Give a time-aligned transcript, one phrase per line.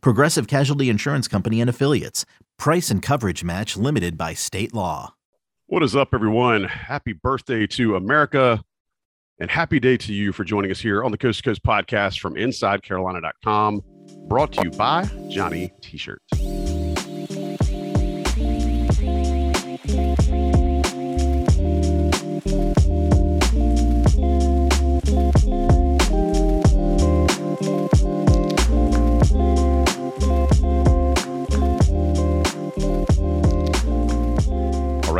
[0.00, 2.24] Progressive Casualty Insurance Company and Affiliates.
[2.58, 5.14] Price and coverage match limited by state law.
[5.66, 6.64] What is up, everyone?
[6.64, 8.62] Happy birthday to America
[9.40, 12.20] and happy day to you for joining us here on the Coast to Coast podcast
[12.20, 13.82] from InsideCarolina.com,
[14.28, 16.22] brought to you by Johnny T shirt.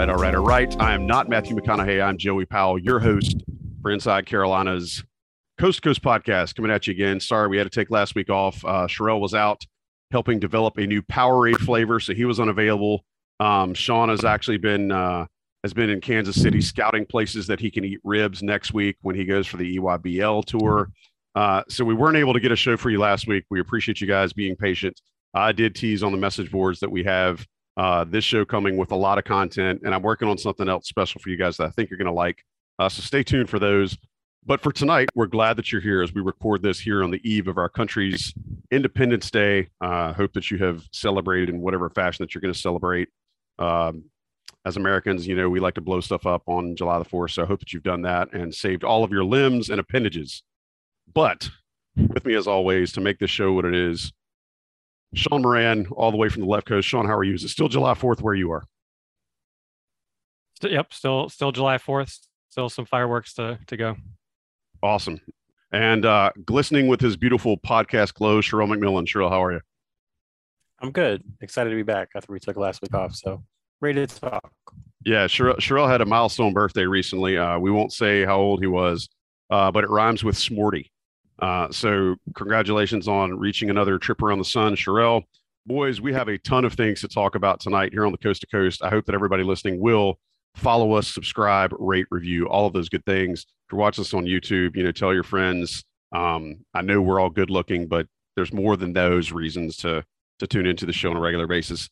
[0.05, 0.77] Right, all right, all right.
[0.83, 2.05] I am not Matthew McConaughey.
[2.05, 3.43] I'm Joey Powell, your host
[3.80, 5.02] for Inside Carolina's
[5.57, 6.55] Coast to Coast podcast.
[6.55, 7.21] Coming at you again.
[7.21, 8.63] Sorry, we had to take last week off.
[8.66, 9.65] Uh, Sherrell was out
[10.11, 13.02] helping develop a new Powerade flavor, so he was unavailable.
[13.41, 15.24] Um, Sean has actually been uh,
[15.63, 19.16] has been in Kansas City scouting places that he can eat ribs next week when
[19.16, 20.91] he goes for the EYBL tour.
[21.35, 23.45] Uh, so we weren't able to get a show for you last week.
[23.49, 25.01] We appreciate you guys being patient.
[25.33, 27.46] I did tease on the message boards that we have
[27.77, 30.89] uh, this show coming with a lot of content, and I'm working on something else
[30.89, 32.45] special for you guys that I think you're going to like.
[32.79, 33.97] Uh, so stay tuned for those.
[34.47, 37.21] But for tonight, we're glad that you're here as we record this here on the
[37.29, 38.35] eve of our country's
[38.71, 39.69] Independence Day.
[39.80, 43.09] I uh, hope that you have celebrated in whatever fashion that you're going to celebrate.
[43.59, 44.05] Um,
[44.67, 47.33] as Americans, you know, we like to blow stuff up on July the 4th.
[47.33, 50.43] So I hope that you've done that and saved all of your limbs and appendages.
[51.13, 51.49] But
[51.97, 54.13] with me, as always, to make this show what it is,
[55.15, 56.88] Sean Moran, all the way from the left coast.
[56.88, 57.34] Sean, how are you?
[57.34, 58.65] Is it still July 4th where you are?
[60.62, 62.18] Yep, still still July 4th.
[62.48, 63.96] Still some fireworks to to go.
[64.82, 65.21] Awesome.
[65.72, 69.06] And uh, glistening with his beautiful podcast glow, Sherrell McMillan.
[69.06, 69.61] Sherrell, how are you?
[70.81, 71.25] I'm good.
[71.41, 73.15] Excited to be back after we took last week off.
[73.15, 73.43] So
[73.81, 74.53] ready to talk.
[75.05, 77.37] Yeah, Sherrell, Sherrell had a milestone birthday recently.
[77.37, 79.09] Uh, we won't say how old he was,
[79.50, 80.91] uh, but it rhymes with Smorty.
[81.41, 85.22] Uh, so congratulations on reaching another trip around the sun, Sherrell.
[85.67, 88.43] Boys, we have a ton of things to talk about tonight here on the Coast
[88.43, 88.83] to Coast.
[88.83, 90.19] I hope that everybody listening will
[90.55, 93.41] follow us, subscribe, rate, review, all of those good things.
[93.41, 95.84] If you're watching us on YouTube, you know, tell your friends.
[96.12, 98.06] Um, I know we're all good looking, but
[98.37, 100.05] there's more than those reasons to
[100.41, 101.89] to tune into the show on a regular basis.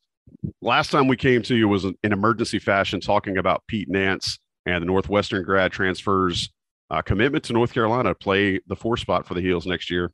[0.60, 4.82] Last time we came to you was in emergency fashion talking about Pete Nance and
[4.82, 6.50] the Northwestern grad transfers
[6.92, 10.12] uh, commitment to North Carolina to play the four spot for the Heels next year.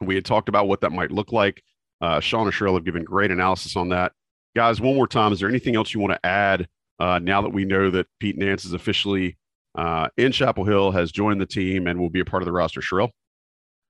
[0.00, 1.62] We had talked about what that might look like.
[2.02, 4.12] Uh, Sean and Sherrell have given great analysis on that.
[4.54, 6.68] Guys, one more time, is there anything else you want to add
[6.98, 9.38] uh, now that we know that Pete Nance is officially
[9.74, 12.52] uh, in Chapel Hill, has joined the team, and will be a part of the
[12.52, 12.82] roster?
[12.82, 13.08] Sherrell?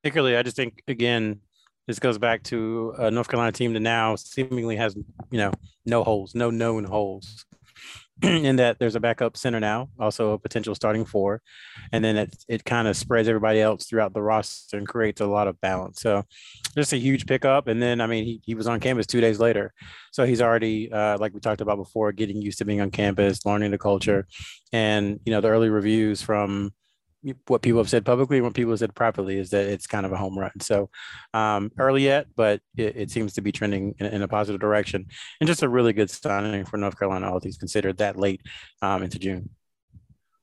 [0.02, 1.40] Particularly, I just think, again,
[1.88, 5.52] this goes back to a North Carolina team that now seemingly has, you know,
[5.84, 7.44] no holes, no known holes.
[8.46, 11.42] in that there's a backup center now, also a potential starting four,
[11.90, 15.26] and then it it kind of spreads everybody else throughout the roster and creates a
[15.26, 16.00] lot of balance.
[16.00, 16.22] So
[16.76, 17.66] just a huge pickup.
[17.66, 19.72] And then I mean he, he was on campus two days later,
[20.12, 23.44] so he's already uh, like we talked about before, getting used to being on campus,
[23.44, 24.28] learning the culture,
[24.72, 26.72] and you know the early reviews from
[27.46, 30.04] what people have said publicly and what people have said privately is that it's kind
[30.04, 30.52] of a home run.
[30.60, 30.90] So
[31.34, 35.06] um, early yet, but it, it, seems to be trending in, in, a positive direction
[35.40, 38.40] and just a really good signing for North Carolina, all things considered that late
[38.80, 39.50] um, into June.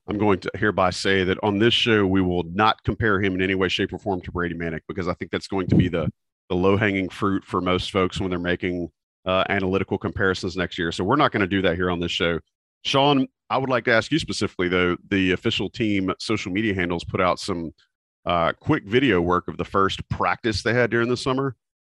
[0.08, 3.42] I'm going to hereby say that on this show, we will not compare him in
[3.42, 5.88] any way, shape, or form to Brady Manek because I think that's going to be
[5.88, 6.10] the,
[6.48, 8.88] the low hanging fruit for most folks when they're making
[9.26, 10.90] uh, analytical comparisons next year.
[10.90, 12.40] So we're not going to do that here on this show.
[12.84, 14.96] Sean, I would like to ask you specifically, though.
[15.08, 17.72] The official team social media handles put out some
[18.24, 21.56] uh, quick video work of the first practice they had during the summer,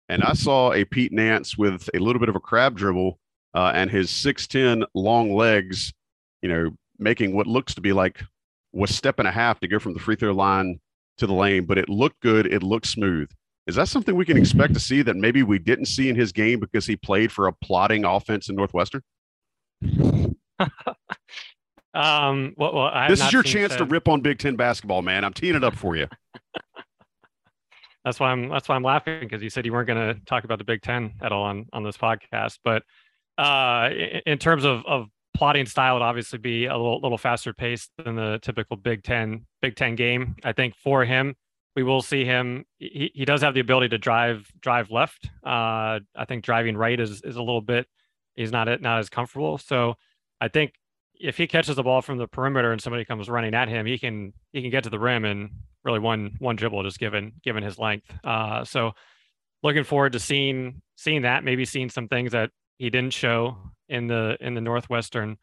[0.09, 3.19] and I saw a Pete Nance with a little bit of a crab dribble
[3.53, 5.93] uh, and his six ten long legs,
[6.41, 8.23] you know, making what looks to be like
[8.73, 10.79] was step and a half to go from the free throw line
[11.17, 12.51] to the lane, but it looked good.
[12.51, 13.29] It looked smooth.
[13.67, 16.31] Is that something we can expect to see that maybe we didn't see in his
[16.31, 19.01] game because he played for a plotting offense in Northwestern?
[21.93, 25.23] um, well, well this is your chance to rip on Big Ten basketball, man.
[25.23, 26.07] I'm teeing it up for you.
[28.05, 30.43] that's why I'm that's why I'm laughing because you said you weren't going to talk
[30.43, 32.59] about the Big Ten at all on on this podcast.
[32.63, 32.83] But
[33.37, 37.53] uh, in, in terms of of plotting style, would obviously be a little little faster
[37.53, 40.35] paced than the typical Big Ten Big Ten game.
[40.43, 41.35] I think for him,
[41.75, 42.65] we will see him.
[42.77, 45.29] He, he does have the ability to drive drive left.
[45.43, 47.87] Uh, I think driving right is is a little bit.
[48.35, 49.57] He's not not as comfortable.
[49.57, 49.95] So
[50.43, 50.73] I think
[51.17, 53.97] if he catches the ball from the perimeter and somebody comes running at him, he
[53.97, 55.51] can he can get to the rim and
[55.85, 58.11] really one one dribble just given given his length.
[58.25, 58.91] Uh, so
[59.63, 61.45] looking forward to seeing seeing that.
[61.45, 63.55] Maybe seeing some things that he didn't show
[63.87, 65.37] in the in the Northwestern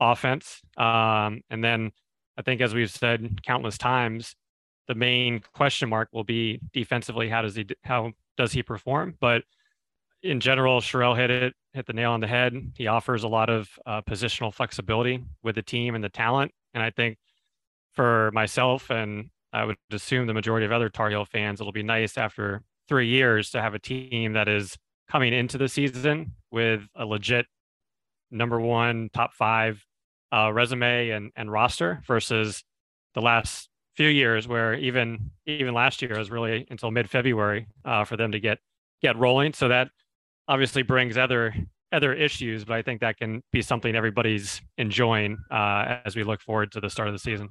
[0.00, 0.62] offense.
[0.76, 1.92] Um, and then
[2.36, 4.34] I think as we've said countless times
[4.88, 7.28] the main question mark will be defensively.
[7.28, 9.14] How does he how does he perform?
[9.20, 9.44] But
[10.22, 12.54] in general, Sherrell hit it hit the nail on the head.
[12.74, 16.82] He offers a lot of uh, positional flexibility with the team and the talent, and
[16.82, 17.18] I think
[17.92, 21.82] for myself and I would assume the majority of other Tar Heel fans, it'll be
[21.82, 24.76] nice after three years to have a team that is
[25.08, 27.46] coming into the season with a legit
[28.30, 29.84] number one, top five
[30.32, 32.62] uh, resume and, and roster versus
[33.14, 38.04] the last few years where even even last year was really until mid February uh,
[38.04, 38.58] for them to get
[39.02, 39.52] get rolling.
[39.52, 39.88] So that
[40.50, 41.54] obviously brings other
[41.92, 46.40] other issues, but I think that can be something everybody's enjoying uh, as we look
[46.40, 47.48] forward to the start of the season.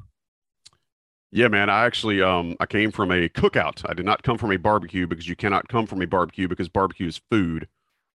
[1.32, 1.70] Yeah, man.
[1.70, 3.88] I actually um I came from a cookout.
[3.90, 6.70] I did not come from a barbecue because you cannot come from a barbecue because
[6.70, 7.68] barbecue is food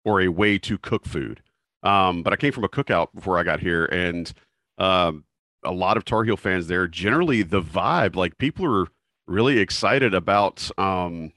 [0.05, 1.43] or a way to cook food.
[1.83, 4.33] Um, but I came from a cookout before I got here, and
[4.79, 5.25] um,
[5.65, 6.89] a lot of Tar Heel fans there.
[6.89, 8.89] Generally, the vibe, like people are
[9.27, 10.71] really excited about.
[10.79, 11.33] Um,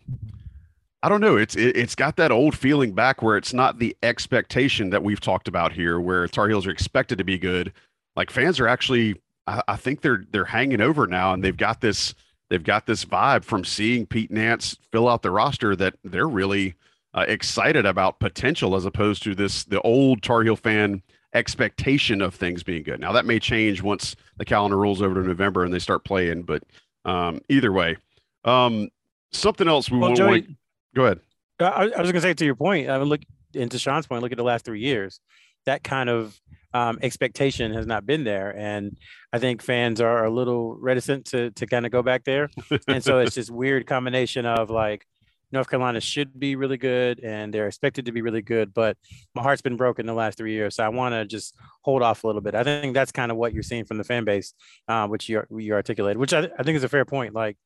[1.04, 1.38] I don't know.
[1.38, 5.20] It's it, it's got that old feeling back where it's not the expectation that we've
[5.20, 7.72] talked about here, where Tar Heels are expected to be good.
[8.16, 11.82] Like fans are actually, I, I think they're they're hanging over now, and they've got
[11.82, 12.16] this
[12.50, 16.74] they've got this vibe from seeing Pete Nance fill out the roster that they're really
[17.14, 21.04] uh, excited about potential as opposed to this the old Tar Heel fan
[21.34, 23.00] expectation of things being good.
[23.00, 26.44] Now that may change once the calendar rolls over to November and they start playing,
[26.44, 26.64] but
[27.06, 27.98] um, either way,
[28.46, 28.90] um,
[29.32, 30.18] something else we well, want.
[30.18, 30.58] Joey,
[30.98, 31.20] go ahead.
[31.60, 32.90] I, I was going to say to your point.
[32.90, 33.22] I mean, look
[33.54, 34.22] into Sean's point.
[34.22, 35.20] Look at the last three years.
[35.66, 36.40] That kind of
[36.74, 38.98] um, expectation has not been there, and
[39.34, 42.50] I think fans are a little reticent to to kind of go back there.
[42.88, 45.06] and so it's this weird combination of like
[45.52, 48.98] North Carolina should be really good and they're expected to be really good, but
[49.34, 50.76] my heart's been broken the last three years.
[50.76, 52.54] So I want to just hold off a little bit.
[52.54, 54.54] I think that's kind of what you're seeing from the fan base,
[54.90, 57.34] uh, which you, you articulated, which I, I think is a fair point.
[57.34, 57.58] Like,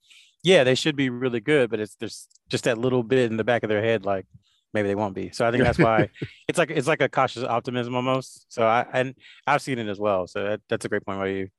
[0.43, 3.43] yeah, they should be really good, but it's there's just that little bit in the
[3.43, 4.25] back of their head, like
[4.73, 5.31] maybe they won't be.
[5.31, 6.09] So I think that's why
[6.47, 8.45] it's like it's like a cautious optimism almost.
[8.51, 9.15] So I and
[9.45, 10.27] I've seen it as well.
[10.27, 11.49] So that, that's a great point by you.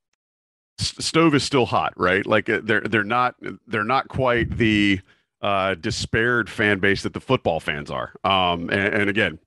[0.79, 2.25] Stove is still hot, right?
[2.25, 3.35] Like uh, they're they're not
[3.67, 4.99] they're not quite the
[5.43, 8.13] uh, despaired fan base that the football fans are.
[8.23, 9.37] Um, and, and, again,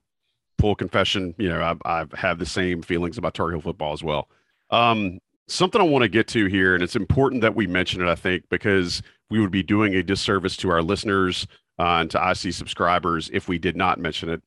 [0.58, 4.04] full confession, you know, I've, I've had the same feelings about Tar Heel football as
[4.04, 4.28] well.
[4.68, 8.08] Um, something I want to get to here, and it's important that we mention it,
[8.10, 9.00] I think, because
[9.30, 11.46] we would be doing a disservice to our listeners
[11.78, 14.42] uh, and to IC subscribers if we did not mention it.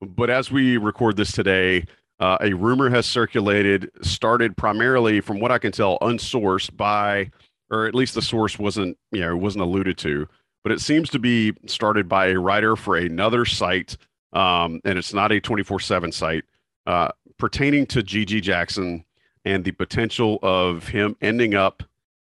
[0.00, 1.84] But as we record this today,
[2.18, 7.30] uh, a rumor has circulated, started primarily, from what I can tell, unsourced by,
[7.70, 10.28] or at least the source wasn't, you know, wasn't alluded to,
[10.62, 13.96] but it seems to be started by a writer for another site,
[14.32, 16.44] um, and it's not a 24 7 site,
[16.86, 17.08] uh,
[17.38, 19.04] pertaining to GG Jackson
[19.44, 21.82] and the potential of him ending up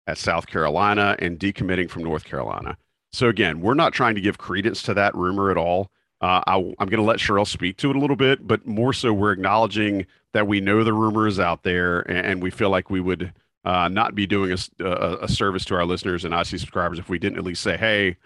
[0.09, 2.77] at South Carolina and decommitting from North Carolina.
[3.11, 5.89] So, again, we're not trying to give credence to that rumor at all.
[6.21, 8.91] Uh, I, am going to let Sherrell speak to it a little bit, but more
[8.91, 12.69] so, we're acknowledging that we know the rumor is out there and, and we feel
[12.69, 13.33] like we would
[13.65, 17.09] uh, not be doing a, a, a, service to our listeners and IC subscribers if
[17.09, 18.17] we didn't at least say, hey,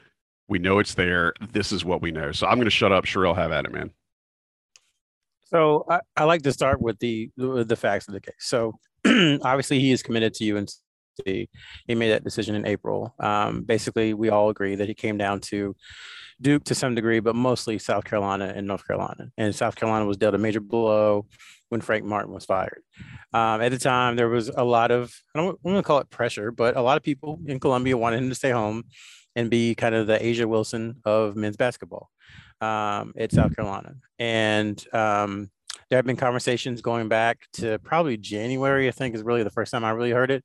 [0.47, 1.33] we know it's there.
[1.51, 2.31] This is what we know.
[2.31, 3.05] So I'm going to shut up.
[3.05, 3.91] Sherrell, have at it, man.
[5.45, 8.35] So I, I like to start with the the facts of the case.
[8.39, 8.73] So
[9.05, 10.69] obviously he is committed to UNC.
[11.25, 11.47] He
[11.87, 13.13] made that decision in April.
[13.19, 15.75] Um, basically, we all agree that he came down to
[16.41, 19.29] Duke to some degree, but mostly South Carolina and North Carolina.
[19.37, 21.25] And South Carolina was dealt a major blow
[21.69, 22.83] when Frank Martin was fired.
[23.33, 26.09] Um, at the time, there was a lot of, I don't want to call it
[26.09, 28.83] pressure, but a lot of people in Columbia wanted him to stay home
[29.35, 32.09] and be kind of the A'ja Wilson of men's basketball
[32.61, 33.95] um, at South Carolina.
[34.19, 35.49] And um,
[35.89, 39.71] there have been conversations going back to probably January, I think is really the first
[39.71, 40.43] time I really heard it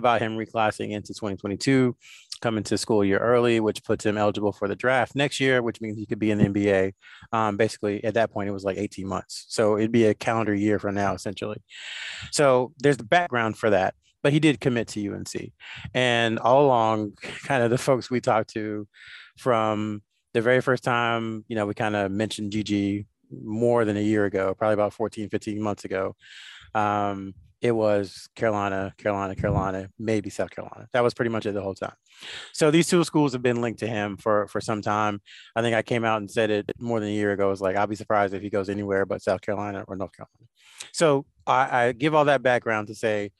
[0.00, 1.96] about him reclassing into 2022,
[2.42, 5.80] coming to school year early, which puts him eligible for the draft next year, which
[5.80, 6.92] means he could be in the NBA.
[7.32, 9.46] Um, basically, at that point, it was like 18 months.
[9.48, 11.62] So it'd be a calendar year from now, essentially.
[12.32, 15.52] So there's the background for that but he did commit to UNC.
[15.94, 17.12] And all along,
[17.44, 18.86] kind of the folks we talked to
[19.38, 20.02] from
[20.34, 24.24] the very first time, you know, we kind of mentioned GG more than a year
[24.24, 26.14] ago, probably about 14, 15 months ago.
[26.74, 30.88] Um, it was Carolina, Carolina, Carolina, maybe South Carolina.
[30.92, 31.92] That was pretty much it the whole time.
[32.52, 35.20] So these two schools have been linked to him for for some time.
[35.54, 37.46] I think I came out and said it more than a year ago.
[37.46, 40.12] I was like, I'll be surprised if he goes anywhere but South Carolina or North
[40.12, 40.46] Carolina.
[40.92, 43.30] So I, I give all that background to say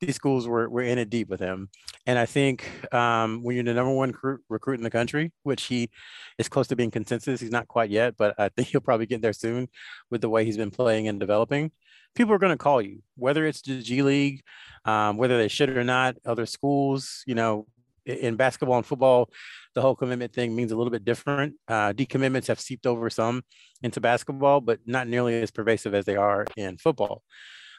[0.00, 1.68] these schools were, were in it deep with him.
[2.06, 5.64] And I think um, when you're the number one recruit, recruit in the country, which
[5.64, 5.90] he
[6.38, 9.22] is close to being consensus, he's not quite yet, but I think he'll probably get
[9.22, 9.68] there soon
[10.10, 11.72] with the way he's been playing and developing.
[12.14, 14.42] People are going to call you, whether it's the G League,
[14.84, 17.66] um, whether they should or not, other schools, you know,
[18.06, 19.28] in basketball and football,
[19.74, 21.54] the whole commitment thing means a little bit different.
[21.68, 23.42] Uh, decommitments have seeped over some
[23.82, 27.22] into basketball, but not nearly as pervasive as they are in football.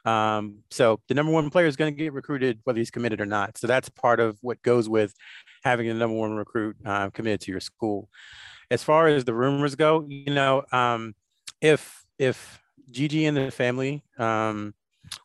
[0.06, 3.26] Um, so the number one player is going to get recruited whether he's committed or
[3.26, 3.58] not.
[3.58, 5.14] So that's part of what goes with
[5.64, 8.10] having a number one recruit uh, committed to your school.
[8.72, 11.16] As far as the rumors go, you know, um,
[11.62, 12.60] if if
[12.92, 14.74] GG and the family um,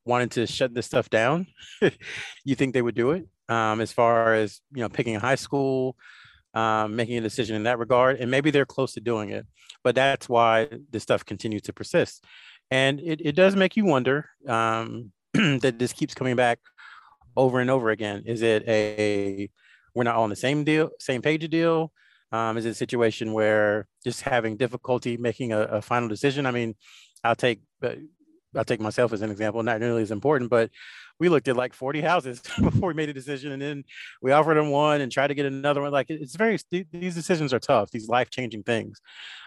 [0.05, 1.47] wanted to shut this stuff down,
[2.45, 3.27] you think they would do it?
[3.49, 5.97] Um, as far as you know, picking a high school,
[6.55, 9.47] um, making a decision in that regard, and maybe they're close to doing it.
[9.83, 12.25] But that's why this stuff continues to persist
[12.71, 16.59] and it, it does make you wonder um, that this keeps coming back
[17.37, 18.23] over and over again.
[18.27, 19.51] Is it a
[19.95, 21.93] we're not all on the same deal, same page deal?
[22.33, 26.47] Um, is it a situation where just having difficulty making a, a final decision?
[26.47, 26.75] I mean,
[27.23, 27.61] I'll take
[28.57, 29.63] I'll take myself as an example.
[29.63, 30.71] Not nearly as important, but
[31.21, 33.85] we looked at like 40 houses before we made a decision, and then
[34.21, 35.93] we offered them one and tried to get another one.
[35.93, 37.91] Like it's very these decisions are tough.
[37.91, 39.01] These life changing things.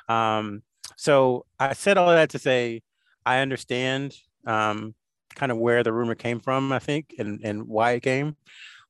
[0.07, 0.63] Um,
[0.95, 2.81] so I said all that to say
[3.27, 4.15] I understand
[4.46, 4.96] um,
[5.36, 8.38] kind of where the rumor came from, I think, and, and why it came.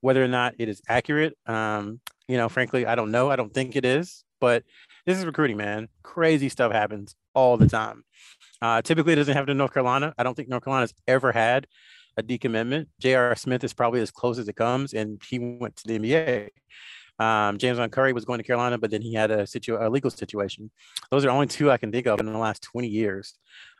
[0.01, 3.31] Whether or not it is accurate, um, you know, frankly, I don't know.
[3.31, 4.63] I don't think it is, but
[5.07, 5.87] this is recruiting, man.
[6.03, 8.03] Crazy stuff happens all the time.
[8.61, 10.13] Uh, typically, it doesn't happen in North Carolina.
[10.19, 11.65] I don't think North Carolina's ever had
[12.15, 12.85] a decommitment.
[12.99, 13.35] J.R.
[13.35, 16.49] Smith is probably as close as it comes, and he went to the NBA.
[17.19, 20.11] Um, JamesOn Curry was going to Carolina, but then he had a, situ- a legal
[20.11, 20.69] situation.
[21.09, 23.33] Those are only two I can think of in the last 20 years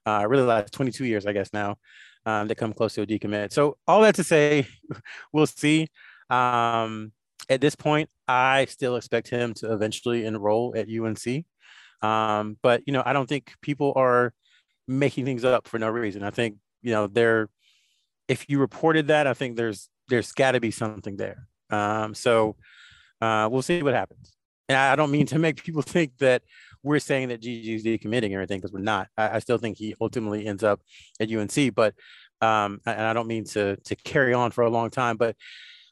[0.08, 1.76] uh, really last 22 years, I guess now,
[2.26, 3.52] um, that come close to a decommit.
[3.52, 4.66] So all that to say,
[5.34, 5.90] we'll see.
[6.30, 7.12] Um,
[7.50, 11.46] at this point, I still expect him to eventually enroll at UNC.
[12.02, 14.34] Um, but you know, I don't think people are
[14.88, 16.24] making things up for no reason.
[16.24, 17.50] I think you know they're.
[18.28, 21.48] If you reported that, I think there's there's got to be something there.
[21.70, 22.56] Um, so
[23.22, 24.34] uh, we'll see what happens.
[24.70, 26.44] And I don't mean to make people think that
[26.84, 29.08] we're saying that GG's decommitting or anything because we're not.
[29.18, 30.82] I, I, still think he ultimately ends up
[31.20, 31.94] at UNC, but
[32.42, 35.36] um, and I don't mean to to carry on for a long time, but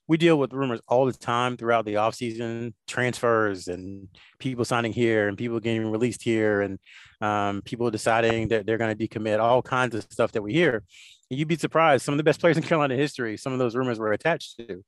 [0.08, 4.08] we deal with rumors all the time throughout the offseason, transfers and
[4.39, 6.80] people signing here and people getting released here and
[7.22, 10.84] um, people deciding that they're going to decommit, all kinds of stuff that we hear.
[11.30, 12.06] you'd be surprised.
[12.06, 14.84] Some of the best players in Carolina history, some of those rumors were attached to.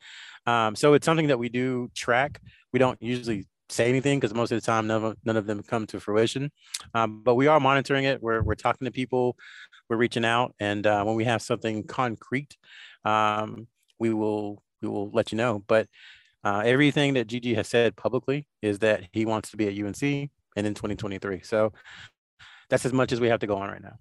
[0.46, 2.40] Um, so it's something that we do track.
[2.72, 5.62] We don't usually say anything because most of the time none of, none of them
[5.64, 6.52] come to fruition.
[6.94, 8.22] Um, but we are monitoring it.
[8.22, 9.36] We're, we're talking to people,
[9.90, 12.58] we're reaching out, and uh, when we have something concrete,
[13.06, 13.68] um,
[14.00, 15.64] we will we will let you know.
[15.68, 15.88] But
[16.44, 20.30] uh, everything that GG has said publicly is that he wants to be at UNC
[20.56, 21.42] and in 2023.
[21.44, 21.74] So
[22.70, 23.98] that's as much as we have to go on right now.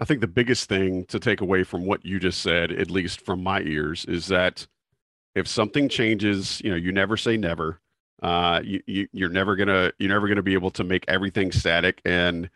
[0.00, 3.24] I think the biggest thing to take away from what you just said, at least
[3.24, 4.66] from my ears, is that
[5.34, 7.80] if something changes, you know, you never say never.
[8.22, 12.00] Uh, you, you you're never gonna you're never gonna be able to make everything static.
[12.04, 12.48] And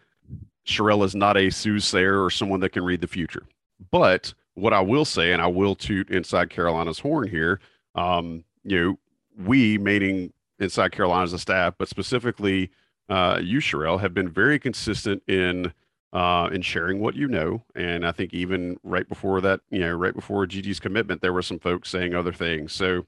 [0.66, 3.46] Sherrell is not a soothsayer or someone that can read the future.
[3.90, 7.60] But what I will say, and I will toot inside Carolina's horn here,
[7.94, 8.98] um, you know,
[9.44, 12.70] we meaning inside Carolina's staff, but specifically
[13.08, 15.72] uh, you, Sherrell, have been very consistent in
[16.16, 17.62] uh, and sharing what you know.
[17.74, 21.42] And I think even right before that, you know, right before GG's commitment, there were
[21.42, 22.72] some folks saying other things.
[22.72, 23.04] So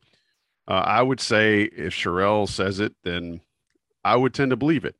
[0.68, 3.40] uh, I would say if Sherrell says it, then
[4.04, 4.96] I would tend to believe it.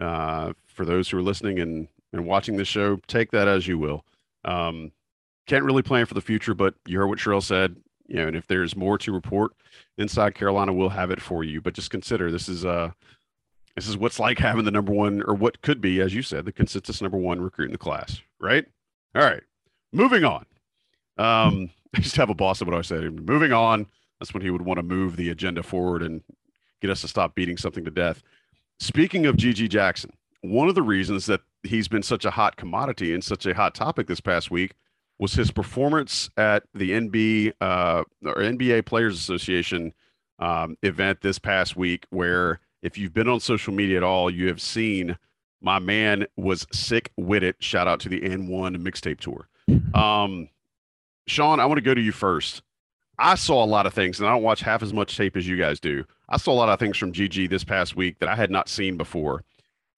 [0.00, 3.78] Uh, for those who are listening and, and watching the show, take that as you
[3.78, 4.04] will.
[4.44, 4.90] Um,
[5.46, 7.76] can't really plan for the future, but you heard what Sherrell said.
[8.08, 9.52] You know, and if there's more to report
[9.96, 11.60] inside Carolina, we'll have it for you.
[11.60, 12.90] But just consider this is uh
[13.76, 16.44] this is what's like having the number one, or what could be, as you said,
[16.44, 18.64] the consensus number one recruit in the class, right?
[19.14, 19.42] All right,
[19.92, 20.46] moving on.
[21.18, 23.86] Um, I to have a boss that would always say, moving on.
[24.18, 26.22] That's when he would want to move the agenda forward and
[26.80, 28.22] get us to stop beating something to death.
[28.78, 33.14] Speaking of GG Jackson, one of the reasons that he's been such a hot commodity
[33.14, 34.74] and such a hot topic this past week
[35.18, 39.94] was his performance at the NB uh, or NBA Players Association
[40.38, 44.46] um, event this past week, where if you've been on social media at all, you
[44.48, 45.16] have seen
[45.62, 47.56] my man was sick with it.
[47.58, 49.48] Shout out to the N1 mixtape tour.
[49.94, 50.50] Um,
[51.26, 52.62] Sean, I want to go to you first.
[53.18, 55.48] I saw a lot of things, and I don't watch half as much tape as
[55.48, 56.04] you guys do.
[56.28, 58.68] I saw a lot of things from GG this past week that I had not
[58.68, 59.44] seen before.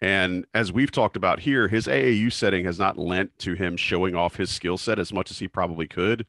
[0.00, 4.14] And as we've talked about here, his AAU setting has not lent to him showing
[4.14, 6.26] off his skill set as much as he probably could.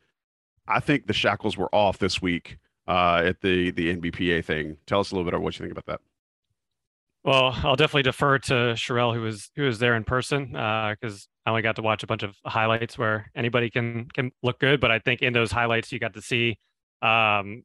[0.67, 4.77] I think the shackles were off this week uh, at the the NBPA thing.
[4.87, 6.01] Tell us a little bit about what you think about that.
[7.24, 11.47] Well, I'll definitely defer to Sherrell, who was who was there in person, because uh,
[11.47, 14.79] I only got to watch a bunch of highlights where anybody can can look good.
[14.79, 16.57] But I think in those highlights, you got to see
[17.01, 17.63] um,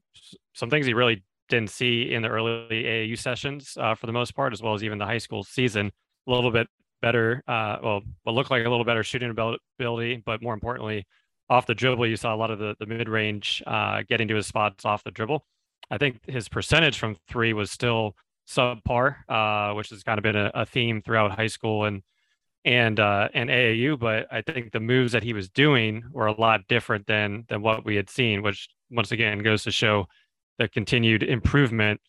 [0.54, 4.34] some things he really didn't see in the early AAU sessions uh, for the most
[4.34, 5.92] part, as well as even the high school season.
[6.26, 6.66] A little bit
[7.00, 11.04] better, uh, well, what looked like a little better shooting ability, but more importantly,
[11.50, 14.36] off the dribble, you saw a lot of the, the mid range uh, getting to
[14.36, 15.44] his spots off the dribble.
[15.90, 18.14] I think his percentage from three was still
[18.48, 22.02] subpar, uh, which has kind of been a, a, theme throughout high school and
[22.64, 23.98] and uh, and AAU.
[23.98, 27.62] But I think the moves that he was doing were a lot different than than
[27.62, 30.06] what we had seen, which once again goes to show
[30.58, 32.00] the continued improvement.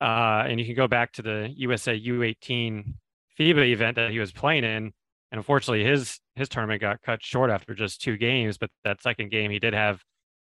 [0.00, 2.94] Uh, and you can go back to the USA U18
[3.38, 4.92] FIBA event that he was playing in,
[5.30, 8.58] and unfortunately his his tournament got cut short after just two games.
[8.58, 10.02] But that second game, he did have,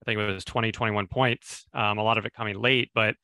[0.01, 1.65] I think it was 20, 21 points.
[1.73, 3.15] Um, a lot of it coming late, but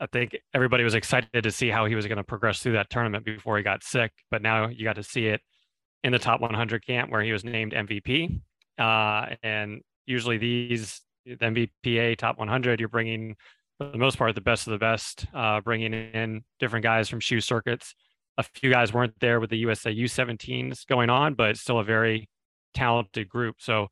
[0.00, 2.90] I, think everybody was excited to see how he was going to progress through that
[2.90, 4.12] tournament before he got sick.
[4.30, 5.40] But now you got to see it
[6.02, 8.40] in the top 100 camp where he was named MVP.
[8.78, 13.36] Uh, and usually these the NBPA top 100, you're bringing
[13.78, 17.20] for the most part the best of the best, uh, bringing in different guys from
[17.20, 17.94] shoe circuits
[18.36, 22.28] a few guys weren't there with the USA U17s going on, but still a very
[22.74, 23.56] talented group.
[23.58, 23.88] So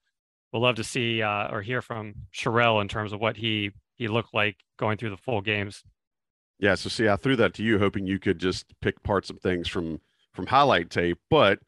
[0.53, 4.09] we'll love to see uh, or hear from Sherrell in terms of what he he
[4.09, 5.83] looked like going through the full games.
[6.59, 9.41] Yeah, so see, I threw that to you, hoping you could just pick parts of
[9.41, 10.01] things from
[10.33, 11.19] from highlight tape.
[11.29, 11.59] But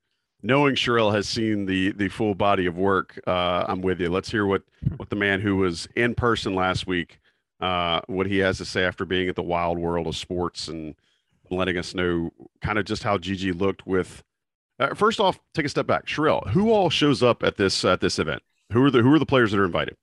[0.43, 4.09] knowing Sherrell has seen the the full body of work, uh, I'm with you.
[4.09, 4.63] Let's hear what
[4.97, 7.19] what the man who was in person last week,
[7.61, 10.95] uh, what he has to say after being at the wild world of sports and
[11.51, 12.31] letting us know
[12.63, 14.23] kind of just how GG looked with.
[14.79, 16.07] Uh, first off, take a step back.
[16.07, 18.43] Sherrell, who all shows up at this at this event?
[18.73, 19.97] Who are the who are the players that are invited?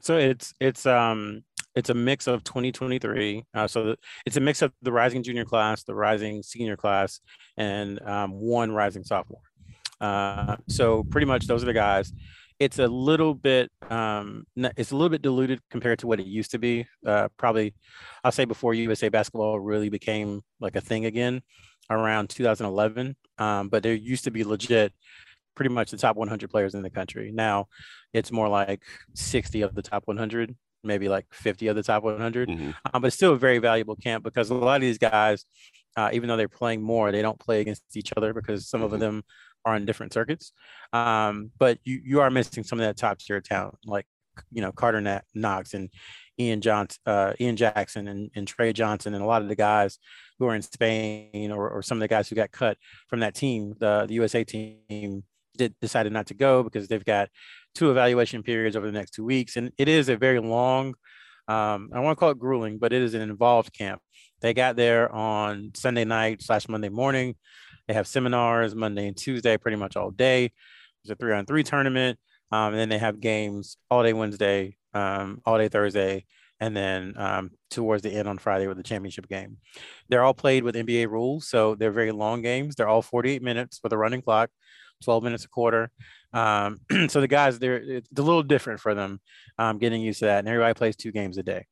[0.00, 1.44] So it's it's um
[1.78, 3.44] it's a mix of 2023.
[3.54, 3.94] Uh, so
[4.26, 7.20] it's a mix of the rising junior class, the rising senior class,
[7.56, 9.40] and um, one rising sophomore.
[10.00, 12.12] Uh, so pretty much those are the guys
[12.58, 16.50] it's a little bit um, it's a little bit diluted compared to what it used
[16.50, 16.86] to be.
[17.06, 17.74] Uh, probably,
[18.24, 21.42] I'll say before USA basketball really became like a thing again,
[21.88, 23.16] around 2011.
[23.38, 24.92] Um, but there used to be legit,
[25.54, 27.30] pretty much the top 100 players in the country.
[27.32, 27.68] Now,
[28.12, 28.82] it's more like
[29.14, 32.48] 60 of the top 100, maybe like 50 of the top 100.
[32.48, 32.70] Mm-hmm.
[32.92, 35.44] Um, but it's still a very valuable camp because a lot of these guys,
[35.96, 38.94] uh, even though they're playing more, they don't play against each other because some mm-hmm.
[38.94, 39.22] of them
[39.64, 40.52] are on different circuits.
[40.92, 44.06] Um, but you you are missing some of that top tier talent, like
[44.50, 45.90] you know Carter Knox and
[46.38, 49.98] Ian Johnson, uh, Ian Jackson, and, and Trey Johnson, and a lot of the guys
[50.38, 53.34] who are in Spain, or, or some of the guys who got cut from that
[53.34, 55.24] team, the the USA team
[55.56, 57.28] did decided not to go because they've got
[57.78, 60.94] two evaluation periods over the next two weeks, and it is a very long.
[61.46, 64.02] Um, I want to call it grueling, but it is an involved camp.
[64.40, 67.36] They got there on Sunday night slash Monday morning.
[67.86, 70.52] They have seminars Monday and Tuesday, pretty much all day.
[71.02, 72.18] There's a three on three tournament.
[72.50, 76.24] Um, and then they have games all day Wednesday, um, all day Thursday,
[76.60, 79.58] and then um, towards the end on Friday with the championship game.
[80.08, 82.74] They're all played with NBA rules, so they're very long games.
[82.74, 84.50] They're all 48 minutes with a running clock,
[85.04, 85.90] 12 minutes a quarter.
[86.32, 89.20] Um, so the guys, they're it's a little different for them,
[89.58, 90.40] um, getting used to that.
[90.40, 91.66] And everybody plays two games a day,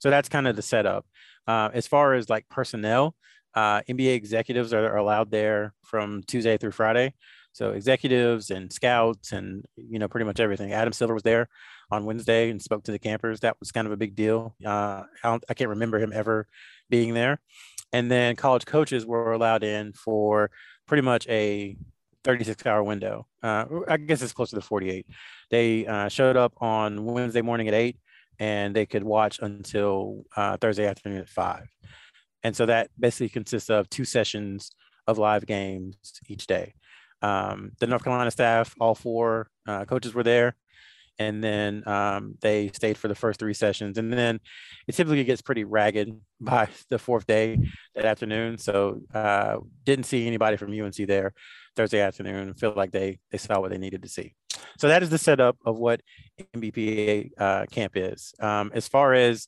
[0.00, 1.06] so that's kind of the setup.
[1.46, 3.14] Uh, as far as like personnel,
[3.54, 7.14] uh, NBA executives are, are allowed there from Tuesday through Friday.
[7.54, 10.72] So executives and scouts and you know pretty much everything.
[10.72, 11.48] Adam Silver was there
[11.90, 13.40] on Wednesday and spoke to the campers.
[13.40, 14.56] That was kind of a big deal.
[14.64, 16.46] Uh, I, I, can't remember him ever
[16.88, 17.40] being there.
[17.92, 20.50] And then college coaches were allowed in for
[20.86, 21.76] pretty much a
[22.24, 23.26] 36 hour window.
[23.42, 25.06] Uh, I guess it's closer to 48.
[25.50, 27.98] They uh, showed up on Wednesday morning at eight,
[28.38, 31.66] and they could watch until uh, Thursday afternoon at five.
[32.42, 34.72] And so that basically consists of two sessions
[35.06, 35.96] of live games
[36.28, 36.74] each day.
[37.22, 40.56] Um, the North Carolina staff, all four uh, coaches were there.
[41.18, 43.98] And then um, they stayed for the first three sessions.
[43.98, 44.40] And then
[44.88, 47.58] it typically gets pretty ragged by the fourth day
[47.94, 48.58] that afternoon.
[48.58, 51.32] So uh, didn't see anybody from UNC there
[51.76, 52.48] Thursday afternoon.
[52.48, 54.34] And feel like they they saw what they needed to see.
[54.78, 56.00] So that is the setup of what
[56.54, 58.34] NBPA uh, camp is.
[58.40, 59.46] Um, as far as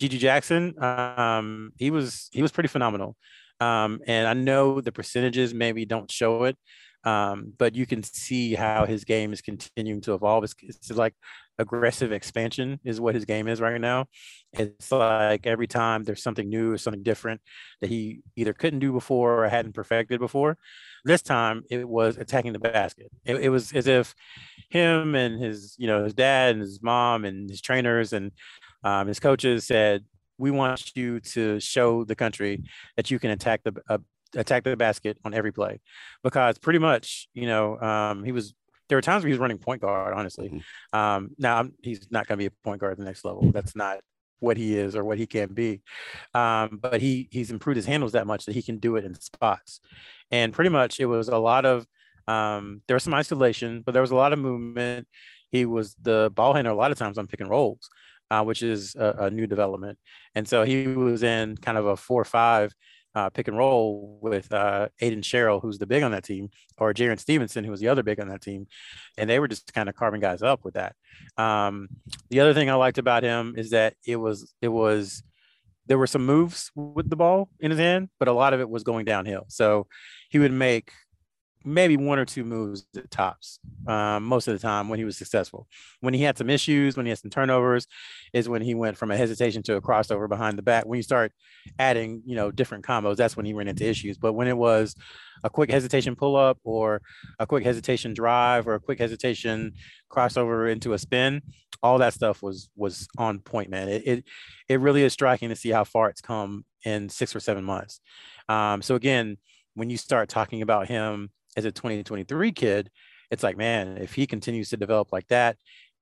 [0.00, 3.16] GG Jackson, um, he was he was pretty phenomenal.
[3.60, 6.56] Um, and I know the percentages maybe don't show it,
[7.04, 10.44] Um, but you can see how his game is continuing to evolve.
[10.44, 11.14] It's, it's like
[11.58, 14.06] aggressive expansion is what his game is right now.
[14.52, 17.40] It's like every time there's something new or something different
[17.80, 20.58] that he either couldn't do before or hadn't perfected before.
[21.04, 23.10] This time it was attacking the basket.
[23.24, 24.14] It, it was as if
[24.70, 28.32] him and his, you know, his dad and his mom and his trainers and
[28.82, 30.04] um, his coaches said,
[30.38, 32.62] "We want you to show the country
[32.96, 33.98] that you can attack the uh,
[34.36, 35.80] attack the basket on every play,"
[36.22, 38.54] because pretty much, you know, um, he was
[38.88, 40.48] there were times where he was running point guard, honestly.
[40.48, 40.98] Mm-hmm.
[40.98, 43.50] Um, now I'm, he's not going to be a point guard at the next level.
[43.52, 44.00] That's not
[44.40, 45.80] what he is or what he can be.
[46.34, 49.14] Um, but he he's improved his handles that much that he can do it in
[49.14, 49.80] spots.
[50.30, 51.86] And pretty much it was a lot of
[52.26, 55.06] um, there was some isolation, but there was a lot of movement.
[55.50, 57.88] He was the ball handler a lot of times on pick and rolls,
[58.30, 59.98] uh, which is a, a, new development.
[60.34, 62.72] And so he was in kind of a four or five
[63.14, 66.92] uh, pick and roll with uh, Aidan Sherrill, who's the big on that team, or
[66.92, 68.66] Jaron Stevenson, who was the other big on that team,
[69.16, 70.94] and they were just kind of carving guys up with that.
[71.36, 71.88] Um,
[72.30, 75.22] the other thing I liked about him is that it was it was
[75.86, 78.70] there were some moves with the ball in his hand, but a lot of it
[78.70, 79.44] was going downhill.
[79.48, 79.86] So
[80.30, 80.92] he would make
[81.64, 85.16] maybe one or two moves at tops um, most of the time when he was
[85.16, 85.66] successful.
[86.00, 87.86] When he had some issues, when he had some turnovers,
[88.32, 90.84] is when he went from a hesitation to a crossover behind the back.
[90.84, 91.32] When you start
[91.78, 94.18] adding, you know, different combos, that's when he ran into issues.
[94.18, 94.94] But when it was
[95.42, 97.00] a quick hesitation pull up or
[97.38, 99.72] a quick hesitation drive or a quick hesitation
[100.10, 101.42] crossover into a spin,
[101.82, 103.88] all that stuff was was on point, man.
[103.88, 104.24] It it,
[104.68, 108.00] it really is striking to see how far it's come in six or seven months.
[108.48, 109.38] Um, so again,
[109.74, 112.90] when you start talking about him as a 2023 kid,
[113.30, 115.56] it's like, man, if he continues to develop like that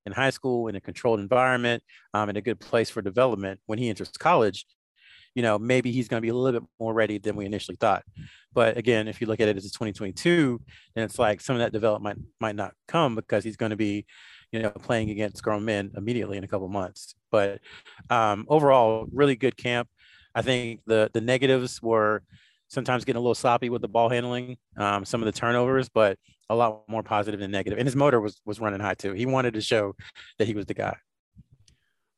[0.06, 1.82] in high school in a controlled environment,
[2.14, 4.66] um, in a good place for development, when he enters college,
[5.34, 7.76] you know, maybe he's going to be a little bit more ready than we initially
[7.76, 8.04] thought.
[8.52, 10.60] But again, if you look at it as a 2022,
[10.94, 14.04] then it's like some of that development might not come because he's going to be,
[14.50, 17.14] you know, playing against grown men immediately in a couple months.
[17.30, 17.60] But
[18.10, 19.88] um, overall, really good camp.
[20.34, 22.22] I think the the negatives were
[22.72, 26.18] sometimes getting a little sloppy with the ball handling, um, some of the turnovers, but
[26.48, 27.78] a lot more positive than negative.
[27.78, 29.12] And his motor was was running high too.
[29.12, 29.94] He wanted to show
[30.38, 30.96] that he was the guy.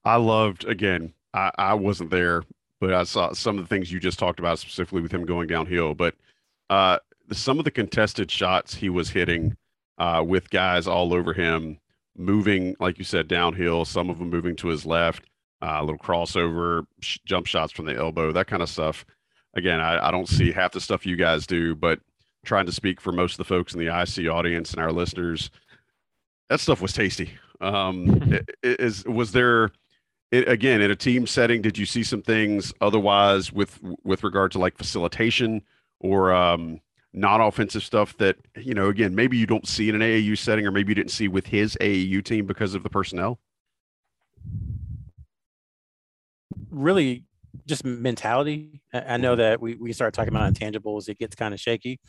[0.05, 1.13] I loved again.
[1.33, 2.45] I, I wasn't there,
[2.81, 5.49] but I saw some of the things you just talked about specifically with him going
[5.49, 5.95] downhill.
[5.95, 6.15] But
[6.71, 6.99] uh,
[7.33, 9.57] some of the contested shots he was hitting
[9.99, 11.79] uh, with guys all over him,
[12.17, 13.85] moving like you said downhill.
[13.85, 15.25] Some of them moving to his left,
[15.61, 19.05] uh, a little crossover, sh- jump shots from the elbow, that kind of stuff
[19.57, 22.01] again, I, I don't see half the stuff you guys do, but
[22.45, 25.51] trying to speak for most of the folks in the IC audience and our listeners,
[26.49, 27.31] that stuff was tasty.
[27.61, 29.73] Um, is was there
[30.31, 31.63] it, again in a team setting?
[31.63, 35.63] Did you see some things otherwise with with regard to like facilitation
[36.01, 36.81] or um,
[37.13, 38.89] non-offensive stuff that you know?
[38.89, 41.47] Again, maybe you don't see in an AAU setting, or maybe you didn't see with
[41.47, 43.39] his AAU team because of the personnel.
[46.71, 47.25] Really,
[47.67, 48.81] just mentality.
[48.93, 52.01] I know that we, we start talking about intangibles, it gets kind of shaky,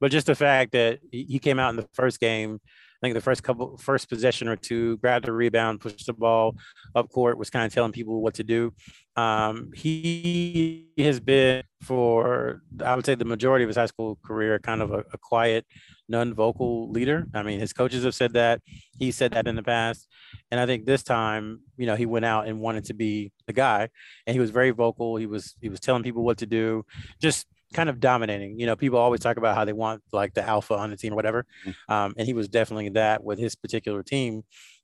[0.00, 2.60] but just the fact that he came out in the first game,
[3.00, 6.56] I think the first couple, first possession or two, grabbed the rebound, pushed the ball
[6.94, 8.74] up court, was kind of telling people what to do.
[9.16, 14.58] Um, he has been for, I would say, the majority of his high school career,
[14.58, 15.64] kind of a, a quiet,
[16.10, 17.26] non-vocal leader.
[17.34, 18.60] I mean, his coaches have said that.
[18.98, 20.06] He said that in the past,
[20.50, 23.54] and I think this time, you know, he went out and wanted to be the
[23.54, 23.88] guy,
[24.26, 25.16] and he was very vocal.
[25.16, 26.84] He was he was telling people what to do,
[27.20, 28.58] just kind of dominating.
[28.58, 31.12] You know, people always talk about how they want like the alpha on the team
[31.12, 31.92] or whatever, mm-hmm.
[31.92, 34.42] um, and he was definitely that with his particular team,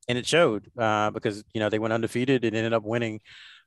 [0.09, 3.21] and it showed uh, because you know they went undefeated and ended up winning,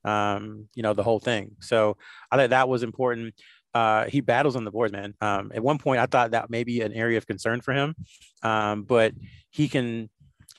[0.05, 1.55] um, you know, the whole thing.
[1.59, 1.97] So
[2.31, 3.35] I thought that was important.
[3.73, 5.13] Uh, he battles on the boards, man.
[5.21, 7.95] Um, at one point, I thought that may be an area of concern for him,
[8.41, 9.13] um, but
[9.51, 10.09] he can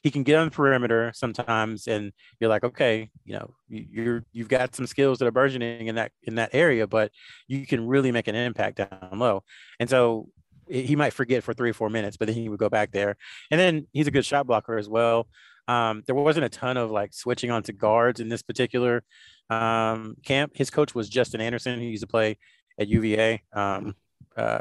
[0.02, 4.48] he can get on the perimeter sometimes, and you're like, okay, you know, you're you've
[4.48, 7.12] got some skills that are burgeoning in that in that area, but
[7.48, 9.42] you can really make an impact down low.
[9.78, 10.28] And so
[10.68, 13.16] he might forget for three or four minutes, but then he would go back there.
[13.50, 15.26] And then he's a good shot blocker as well.
[15.68, 19.02] Um, there wasn't a ton of like switching onto guards in this particular
[19.50, 20.52] um, camp.
[20.54, 21.80] His coach was Justin Anderson.
[21.80, 22.38] He used to play
[22.78, 23.42] at UVA.
[23.52, 23.94] Um,
[24.36, 24.60] uh,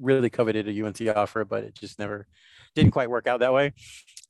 [0.00, 2.26] really coveted a UNC offer, but it just never
[2.74, 3.72] didn't quite work out that way.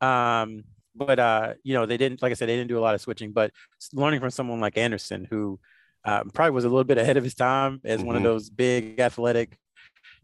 [0.01, 0.65] Um,
[0.95, 3.01] but uh, you know, they didn't, like I said, they didn't do a lot of
[3.01, 3.33] switching.
[3.33, 3.53] But
[3.93, 5.61] learning from someone like Anderson, who
[6.05, 8.07] uh, probably was a little bit ahead of his time as mm-hmm.
[8.07, 8.31] one of mm-hmm.
[8.33, 9.57] those big athletic,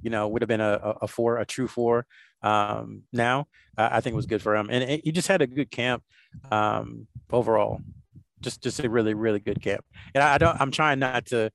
[0.02, 2.06] you know, would have been a, a four, a true four.
[2.42, 3.46] Um, now,
[3.78, 5.70] uh, I think it was good for him, and it, he just had a good
[5.70, 6.02] camp
[6.50, 7.80] um, overall.
[8.40, 9.84] Just, just a really, really good camp.
[10.14, 11.50] And I, I don't, I'm trying not to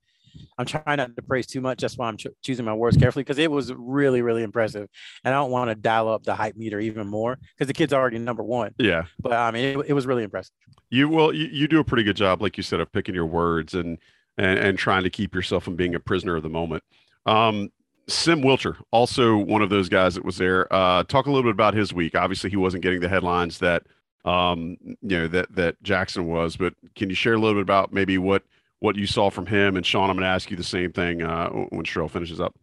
[0.57, 1.81] I'm trying not to praise too much.
[1.81, 4.87] That's why I'm ch- choosing my words carefully because it was really, really impressive.
[5.23, 7.93] And I don't want to dial up the hype meter even more because the kid's
[7.93, 8.73] already number one.
[8.77, 9.03] Yeah.
[9.19, 10.53] But I mean, it, it was really impressive.
[10.89, 13.25] You well, you, you do a pretty good job, like you said, of picking your
[13.25, 13.97] words and
[14.37, 16.83] and and trying to keep yourself from being a prisoner of the moment.
[17.25, 17.69] Um,
[18.07, 20.71] Sim Wilcher, also one of those guys that was there.
[20.73, 22.15] Uh, talk a little bit about his week.
[22.15, 23.83] Obviously, he wasn't getting the headlines that
[24.25, 27.93] um, you know that that Jackson was, but can you share a little bit about
[27.93, 28.43] maybe what
[28.81, 29.77] what you saw from him?
[29.77, 32.53] And Sean, I'm going to ask you the same thing uh, when Sherrell finishes up.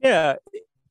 [0.00, 0.36] Yeah,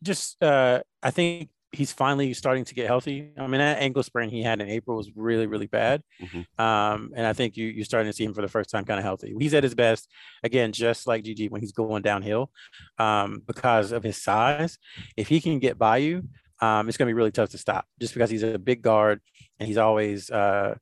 [0.03, 3.31] just uh, I think he's finally starting to get healthy.
[3.37, 6.03] I mean, that ankle sprain he had in April was really, really bad.
[6.21, 6.61] Mm-hmm.
[6.61, 8.99] Um, and I think you, you're starting to see him for the first time kind
[8.99, 9.33] of healthy.
[9.39, 10.09] He's at his best,
[10.43, 12.51] again, just like GG when he's going downhill
[12.97, 14.77] um, because of his size.
[15.15, 16.23] If he can get by you,
[16.59, 19.21] um, it's going to be really tough to stop just because he's a big guard
[19.59, 20.75] and he's always uh,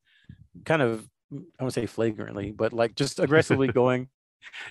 [0.66, 4.10] kind of, I won't say flagrantly, but like just aggressively going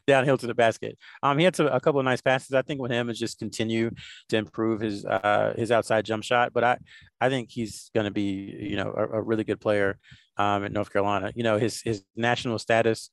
[0.07, 0.99] downhill to the basket.
[1.23, 2.53] Um, he had some, a couple of nice passes.
[2.53, 3.91] I think with him is just continue
[4.29, 6.53] to improve his uh, his outside jump shot.
[6.53, 6.79] But I
[7.21, 9.99] I think he's going to be you know a, a, really good player
[10.37, 11.33] um, in North Carolina.
[11.35, 13.11] You know his his national status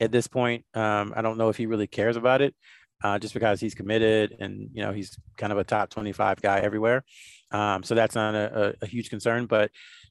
[0.00, 0.64] at this point.
[0.74, 2.54] Um, I don't know if he really cares about it.
[3.02, 6.58] Uh, just because he's committed and you know he's kind of a top 25 guy
[6.58, 7.02] everywhere
[7.50, 9.70] um, so that's not a, a, a, huge concern but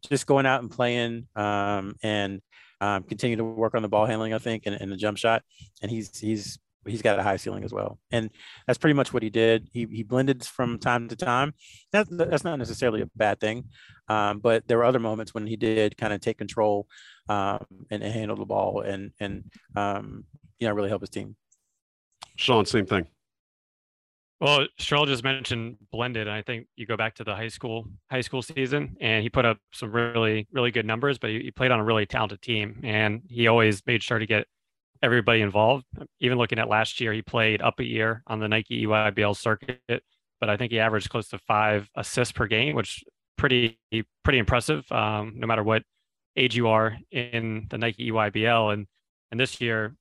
[0.10, 2.42] just going out and playing um, and
[2.82, 5.44] um, continue to work on the ball handling, I think, and, and the jump shot.
[5.82, 8.00] And he's he's he's got a high ceiling as well.
[8.12, 8.30] And
[8.66, 9.70] that's pretty much what he did.
[9.72, 11.54] He, he blended from time to time.
[11.92, 13.66] That, that's not necessarily a bad thing,
[14.08, 16.88] um, but there were other moments when he did kind of take control
[17.28, 19.44] um, and, and, handle the ball and and
[19.76, 20.24] um,
[20.60, 21.36] you know really help his team.
[22.36, 23.08] Sean, same thing.
[24.42, 27.86] Well, Sherrell just mentioned blended, and I think you go back to the high school
[28.10, 31.18] high school season, and he put up some really really good numbers.
[31.18, 34.26] But he, he played on a really talented team, and he always made sure to
[34.26, 34.48] get
[35.04, 35.86] everybody involved.
[36.22, 39.82] Even looking at last year, he played up a year on the Nike EYBL circuit,
[40.40, 43.04] but I think he averaged close to five assists per game, which
[43.38, 43.78] pretty
[44.24, 44.90] pretty impressive.
[44.90, 45.84] Um, no matter what
[46.38, 48.88] age you are in the Nike EYBL, and
[49.32, 49.96] and this year,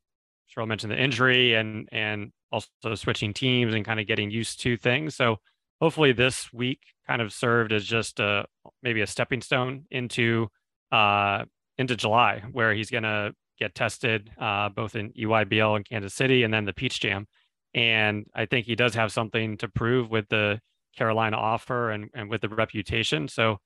[0.48, 4.77] Sherrell mentioned the injury and and also switching teams and kind of getting used to
[4.77, 5.15] things.
[5.15, 5.37] So
[5.81, 8.47] hopefully this week kind of served as just a
[8.83, 10.49] maybe a stepping stone into
[10.93, 11.45] uh,
[11.77, 16.43] into July, where he's going to get tested uh, both in EYBL and Kansas City,
[16.43, 17.27] and then the Peach Jam.
[17.75, 20.61] And I think he does have something to prove with the
[20.97, 23.29] Carolina offer and, and with the reputation.
[23.29, 23.59] So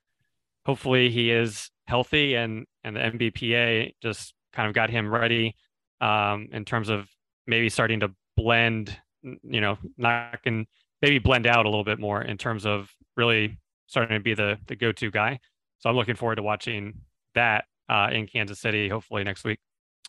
[0.67, 5.57] hopefully he is healthy, and and the NBPA just kind of got him ready
[6.01, 7.09] um, in terms of
[7.47, 10.67] maybe starting to blend, you know, not can
[11.01, 14.59] maybe blend out a little bit more in terms of really starting to be the
[14.67, 15.39] the go-to guy.
[15.79, 16.95] So I'm looking forward to watching
[17.35, 19.59] that uh, in Kansas City, hopefully next week.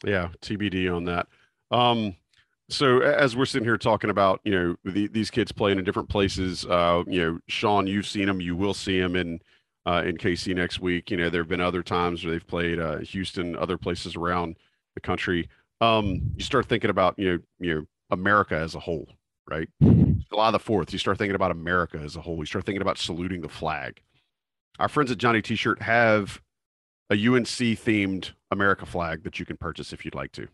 [0.05, 1.27] Yeah, TBD on that.
[1.71, 2.15] Um,
[2.69, 6.09] so as we're sitting here talking about, you know, the, these kids playing in different
[6.09, 9.39] places, uh, you know, Sean, you've seen them, you will see them in
[9.85, 11.11] uh, in KC next week.
[11.11, 14.55] You know, there have been other times where they've played uh, Houston, other places around
[14.95, 15.49] the country.
[15.81, 19.07] Um, you start thinking about, you know, you know, America as a whole,
[19.49, 19.69] right?
[19.81, 22.37] July the 4th, you start thinking about America as a whole.
[22.37, 24.01] You start thinking about saluting the flag.
[24.79, 26.41] Our friends at Johnny T shirt have
[27.09, 30.47] a UNC themed America flag that you can purchase if you'd like to.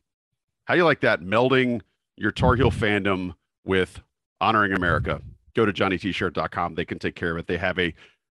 [0.65, 1.21] How do you like that?
[1.21, 1.81] Melding
[2.17, 3.33] your Tar Heel fandom
[3.65, 4.01] with
[4.41, 5.21] honoring America.
[5.55, 6.75] Go to johnnytshirt.com.
[6.75, 7.47] They can take care of it.
[7.47, 7.93] They have a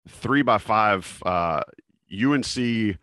[0.07, 1.61] three by five uh,
[2.11, 2.97] UNC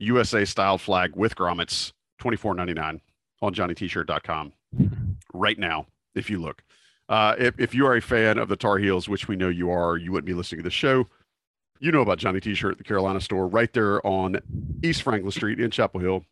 [0.00, 3.00] USA style flag with grommets, twenty four ninety nine
[3.40, 4.52] on johnnytshirt.com
[5.32, 6.62] right now if you look.
[7.08, 9.70] Uh, if, if you are a fan of the Tar Heels, which we know you
[9.70, 11.06] are, you wouldn't be listening to the show.
[11.80, 14.40] You know about Johnny T-shirt at the Carolina store right there on
[14.82, 16.24] East Franklin Street in Chapel Hill.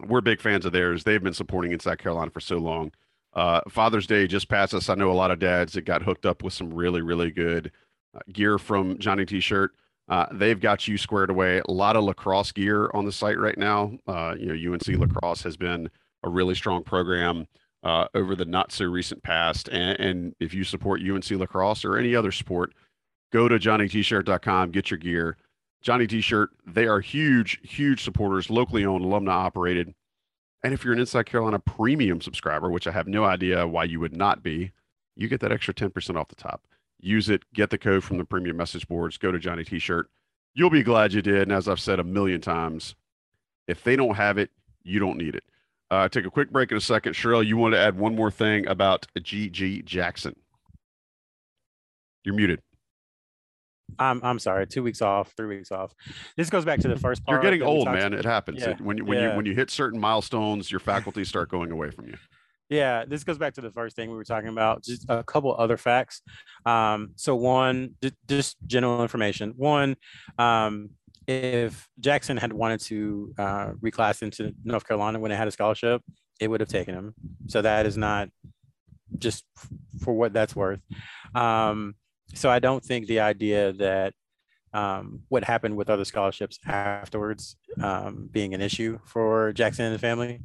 [0.00, 1.04] We're big fans of theirs.
[1.04, 2.92] They've been supporting in South Carolina for so long.
[3.34, 4.88] Uh, Father's Day just passed us.
[4.88, 7.70] I know a lot of dads that got hooked up with some really, really good
[8.14, 9.72] uh, gear from Johnny T-shirt.
[10.08, 11.62] Uh, they've got you squared away.
[11.66, 13.92] A lot of lacrosse gear on the site right now.
[14.06, 15.90] Uh, you know, UNC lacrosse has been
[16.22, 17.46] a really strong program
[17.82, 19.68] uh, over the not so recent past.
[19.68, 22.74] And, and, if you support UNC lacrosse or any other sport,
[23.32, 25.36] go to johnnytshirt.com, get your gear.
[25.80, 29.94] Johnny T-shirt, they are huge, huge supporters, locally owned, alumni operated.
[30.62, 33.98] And if you're an Inside Carolina premium subscriber, which I have no idea why you
[33.98, 34.70] would not be,
[35.16, 36.62] you get that extra 10% off the top.
[37.00, 40.08] Use it, get the code from the premium message boards, go to Johnny T-shirt.
[40.54, 41.42] You'll be glad you did.
[41.42, 42.94] And as I've said a million times,
[43.66, 44.50] if they don't have it,
[44.84, 45.44] you don't need it.
[45.92, 47.12] Uh, take a quick break in a second.
[47.12, 50.34] Sherrell, you want to add one more thing about GG Jackson?
[52.24, 52.62] You're muted.
[53.98, 54.66] I'm I'm sorry.
[54.66, 55.92] Two weeks off, three weeks off.
[56.34, 57.34] This goes back to the first part.
[57.34, 58.14] You're getting old, man.
[58.14, 58.62] It happens.
[58.62, 58.70] Yeah.
[58.70, 59.32] It, when you when yeah.
[59.32, 62.16] you when you hit certain milestones, your faculties start going away from you.
[62.70, 64.82] Yeah, this goes back to the first thing we were talking about.
[64.84, 66.22] Just a couple other facts.
[66.64, 67.96] Um, so one,
[68.28, 69.52] just general information.
[69.58, 69.96] One,
[70.38, 70.88] um,
[71.26, 76.02] if Jackson had wanted to uh, reclass into North Carolina when it had a scholarship,
[76.40, 77.14] it would have taken him.
[77.46, 78.28] So that is not
[79.18, 79.44] just
[80.02, 80.80] for what that's worth.
[81.34, 81.94] Um,
[82.34, 84.14] so I don't think the idea that
[84.74, 89.98] um, what happened with other scholarships afterwards um, being an issue for Jackson and the
[89.98, 90.40] family.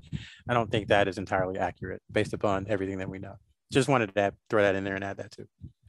[0.49, 3.35] I don't think that is entirely accurate based upon everything that we know.
[3.71, 5.47] Just wanted to throw that in there and add that too.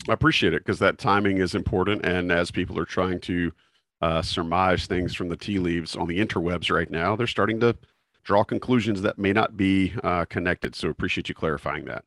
[0.09, 2.05] I appreciate it because that timing is important.
[2.05, 3.53] And as people are trying to
[4.01, 7.77] uh, surmise things from the tea leaves on the interwebs right now, they're starting to
[8.23, 10.75] draw conclusions that may not be uh, connected.
[10.75, 12.05] So appreciate you clarifying that.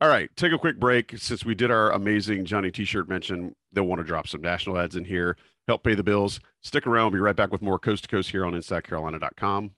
[0.00, 1.14] All right, take a quick break.
[1.16, 4.96] Since we did our amazing Johnny T-shirt mention, they'll want to drop some national ads
[4.96, 5.36] in here
[5.68, 6.40] help pay the bills.
[6.60, 7.06] Stick around.
[7.06, 9.72] We'll be right back with more Coast to Coast here on InsideCarolina.com.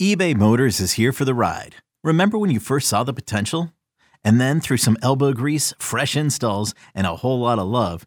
[0.00, 1.76] eBay Motors is here for the ride.
[2.04, 3.72] Remember when you first saw the potential?
[4.24, 8.06] And then through some elbow grease, fresh installs, and a whole lot of love,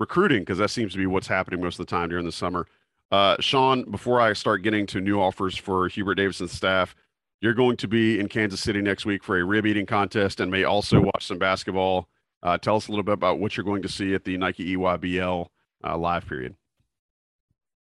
[0.00, 2.66] recruiting because that seems to be what's happening most of the time during the summer.
[3.12, 6.96] Uh, Sean, before I start getting to new offers for Hubert Davis's staff,
[7.40, 10.50] you're going to be in Kansas City next week for a rib eating contest and
[10.50, 12.08] may also watch some basketball.
[12.42, 14.76] Uh, tell us a little bit about what you're going to see at the Nike
[14.76, 15.46] EYBL
[15.84, 16.56] uh, live period.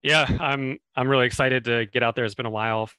[0.03, 2.27] Yeah, I'm I'm really excited to get out there.
[2.27, 2.91] It's been a while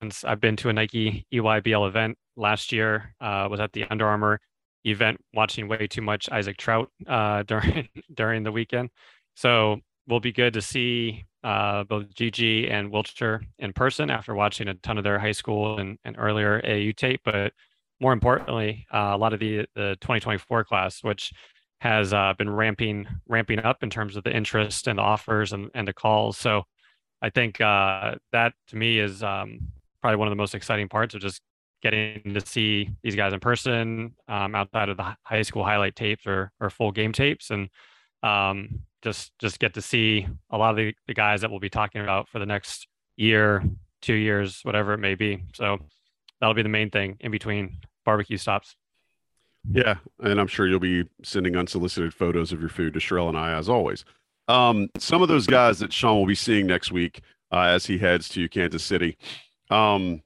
[0.00, 2.18] since I've been to a Nike EYBL event.
[2.34, 4.40] Last year uh, was at the Under Armour
[4.86, 8.90] event, watching way too much Isaac Traudt uh, during during the weekend.
[9.34, 14.68] So we'll be good to see uh, both GG and Wilcher in person after watching
[14.68, 17.20] a ton of their high school and, and earlier AU tape.
[17.24, 17.52] But
[18.00, 21.32] more importantly, uh, a lot of the the 2024 class, which
[21.80, 25.70] has uh, been ramping ramping up in terms of the interest and the offers and,
[25.74, 26.38] and the calls.
[26.38, 26.64] So
[27.22, 29.58] I think uh, that to me is um,
[30.00, 31.40] probably one of the most exciting parts of just
[31.90, 36.26] getting to see these guys in person um, outside of the high school highlight tapes
[36.26, 37.68] or, or full game tapes and
[38.22, 41.70] um, just just get to see a lot of the, the guys that we'll be
[41.70, 43.62] talking about for the next year
[44.02, 45.78] two years whatever it may be so
[46.40, 48.74] that'll be the main thing in between barbecue stops
[49.72, 53.36] yeah, and I'm sure you'll be sending unsolicited photos of your food to Sherrell and
[53.36, 54.04] I, as always.
[54.46, 57.20] Um, some of those guys that Sean will be seeing next week
[57.50, 59.18] uh, as he heads to Kansas City.
[59.68, 60.22] Um,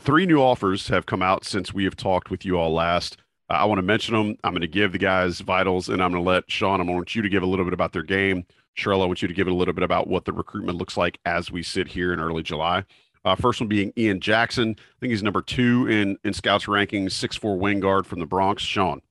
[0.00, 3.18] three new offers have come out since we have talked with you all last.
[3.48, 4.36] Uh, I want to mention them.
[4.42, 6.80] I'm going to give the guys vitals, and I'm going to let Sean.
[6.80, 8.44] I want you to give a little bit about their game.
[8.76, 10.96] Sherrell, I want you to give it a little bit about what the recruitment looks
[10.96, 12.84] like as we sit here in early July.
[13.24, 14.76] Uh, first one being Ian Jackson.
[14.78, 18.26] I think he's number two in in scouts rankings, six four wing guard from the
[18.26, 18.62] Bronx.
[18.62, 19.02] Sean.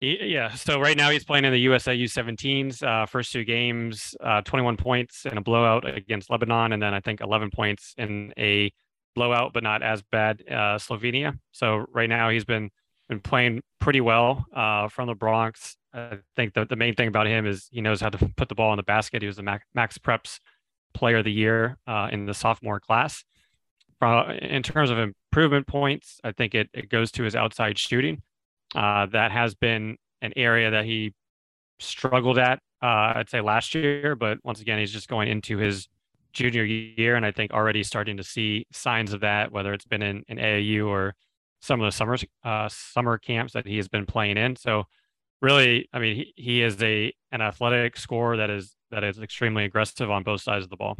[0.00, 2.82] Yeah, so right now he's playing in the USA U17s.
[2.82, 7.00] Uh, first two games, uh, 21 points in a blowout against Lebanon, and then I
[7.00, 8.72] think 11 points in a
[9.14, 11.38] blowout, but not as bad, uh, Slovenia.
[11.52, 12.70] So right now he's been
[13.10, 15.76] been playing pretty well uh, from the Bronx.
[15.92, 18.54] I think the, the main thing about him is he knows how to put the
[18.54, 19.20] ball in the basket.
[19.20, 19.42] He was the
[19.74, 20.38] Max, Preps
[20.94, 23.24] player of the year uh, in the sophomore class.
[24.00, 28.22] Uh, in terms of improvement points, I think it, it goes to his outside shooting.
[28.74, 31.12] Uh, that has been an area that he
[31.78, 35.88] struggled at, uh, I'd say last year, but once again, he's just going into his
[36.32, 37.16] junior year.
[37.16, 40.38] And I think already starting to see signs of that, whether it's been in, in
[40.38, 41.14] AAU or
[41.60, 44.56] some of the summer, uh, summer camps that he has been playing in.
[44.56, 44.84] So
[45.42, 49.64] really, I mean, he, he is a an athletic scorer that is that is extremely
[49.64, 50.96] aggressive on both sides of the ball.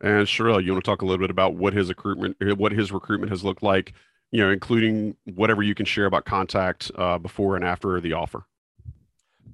[0.00, 2.92] And Sherrell, you want to talk a little bit about what his recruitment, what his
[2.92, 3.94] recruitment has looked like,
[4.34, 8.44] you know, including whatever you can share about contact uh, before and after the offer.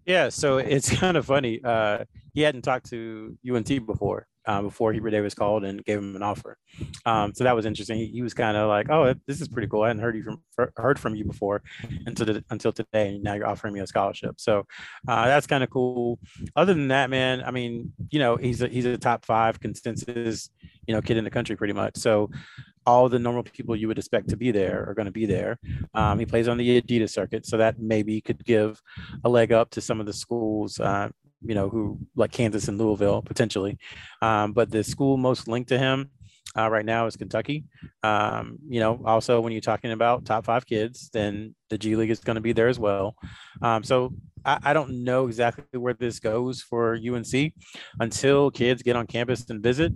[0.06, 1.60] Yeah, so it's kind of funny.
[1.62, 6.16] Uh, he hadn't talked to UNC before, uh, before Hubert Davis called and gave him
[6.16, 6.56] an offer.
[7.04, 7.98] Um, so that was interesting.
[7.98, 9.82] He, he was kind of like, "Oh, this is pretty cool.
[9.82, 10.42] I hadn't heard you from
[10.76, 11.62] heard from you before
[12.06, 14.66] until the, until today, and now you're offering me a scholarship." So
[15.08, 16.18] uh, that's kind of cool.
[16.56, 20.50] Other than that, man, I mean, you know, he's a he's a top five consensus,
[20.86, 21.96] you know, kid in the country pretty much.
[21.96, 22.30] So
[22.86, 25.58] all the normal people you would expect to be there are going to be there.
[25.94, 28.80] Um, he plays on the Adidas circuit, so that maybe could give
[29.24, 31.08] a leg up to some of the schools, uh,
[31.44, 33.78] you know, who like Kansas and Louisville potentially.
[34.22, 36.10] Um, but the school most linked to him
[36.56, 37.64] uh, right now is Kentucky.
[38.02, 42.10] Um, you know, also when you're talking about top five kids, then the G League
[42.10, 43.14] is going to be there as well.
[43.62, 44.12] Um, so
[44.44, 47.52] I, I, don't know exactly where this goes for UNC
[47.98, 49.92] until kids get on campus and visit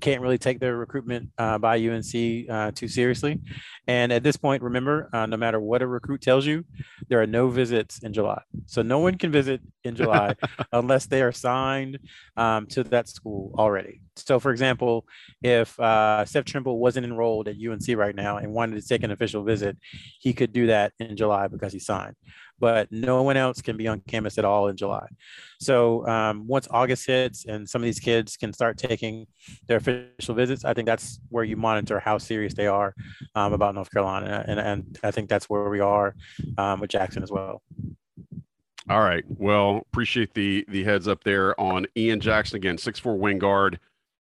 [0.00, 3.40] can't really take their recruitment uh, by UNC uh, too seriously.
[3.86, 6.64] And at this point, remember, uh, no matter what a recruit tells you,
[7.08, 8.42] there are no visits in July.
[8.66, 10.34] So no one can visit in July
[10.72, 11.98] unless they are signed
[12.36, 14.00] um, to that school already.
[14.16, 15.06] So, for example,
[15.42, 19.10] if uh, Seth Trimble wasn't enrolled at UNC right now and wanted to take an
[19.10, 19.76] official visit,
[20.20, 22.16] he could do that in July because he signed
[22.58, 25.06] but no one else can be on campus at all in July.
[25.60, 29.26] So um, once August hits and some of these kids can start taking
[29.66, 32.94] their official visits, I think that's where you monitor how serious they are
[33.34, 34.44] um, about North Carolina.
[34.46, 36.14] And, and I think that's where we are
[36.58, 37.62] um, with Jackson as well.
[38.88, 39.24] All right.
[39.28, 43.80] Well, appreciate the the heads up there on Ian Jackson again, six four wing guard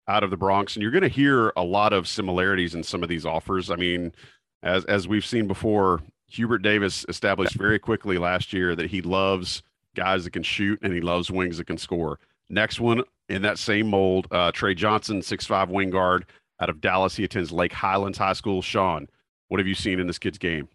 [0.08, 3.04] out of the Bronx, and you're going to hear a lot of similarities in some
[3.04, 3.70] of these offers.
[3.70, 4.14] I mean,
[4.62, 6.02] as as we've seen before,
[6.34, 9.62] Hubert Davis established very quickly last year that he loves
[9.96, 12.20] guys that can shoot and he loves wings that can score.
[12.50, 16.26] Next one in that same mold, uh, Trey Johnson, six-five wing guard
[16.60, 17.16] out of Dallas.
[17.16, 18.64] He attends Lake Highlands High School.
[18.64, 19.08] Sean,
[19.50, 20.68] what have you seen in this kid's game?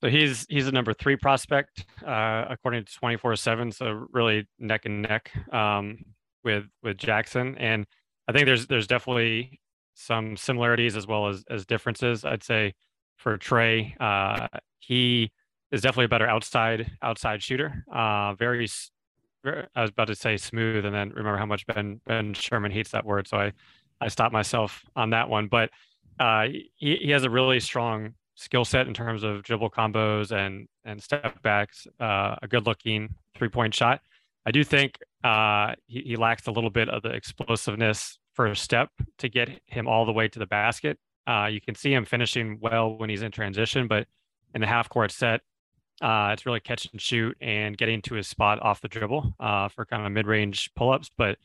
[0.00, 3.74] So he's he's a number three prospect uh, according to 24/7.
[3.74, 5.98] So really neck and neck um,
[6.44, 7.84] with with Jackson, and
[8.28, 9.60] I think there's there's definitely
[9.94, 12.24] some similarities as well as as differences.
[12.24, 12.74] I'd say
[13.18, 13.94] for Trey.
[14.00, 14.48] Uh,
[14.78, 15.30] he
[15.70, 17.84] is definitely a better outside outside shooter.
[17.92, 18.68] Uh, very,
[19.44, 22.72] very, I was about to say smooth, and then remember how much Ben Ben Sherman
[22.72, 23.52] hates that word, so I
[24.00, 25.48] I stopped myself on that one.
[25.48, 25.70] But
[26.18, 26.46] uh,
[26.76, 31.02] he he has a really strong skill set in terms of dribble combos and and
[31.02, 31.86] step backs.
[32.00, 34.00] Uh, a good looking three point shot.
[34.46, 38.88] I do think uh, he, he lacks a little bit of the explosiveness first step
[39.18, 40.98] to get him all the way to the basket.
[41.28, 44.06] Uh, you can see him finishing well when he's in transition, but
[44.54, 45.42] in the half court set,
[46.00, 49.68] uh, it's really catch and shoot and getting to his spot off the dribble uh,
[49.68, 51.10] for kind of mid range pull ups.
[51.16, 51.36] But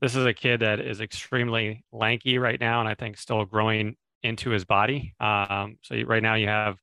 [0.00, 3.96] this is a kid that is extremely lanky right now, and I think still growing
[4.22, 5.14] into his body.
[5.20, 6.78] Um, so right now you have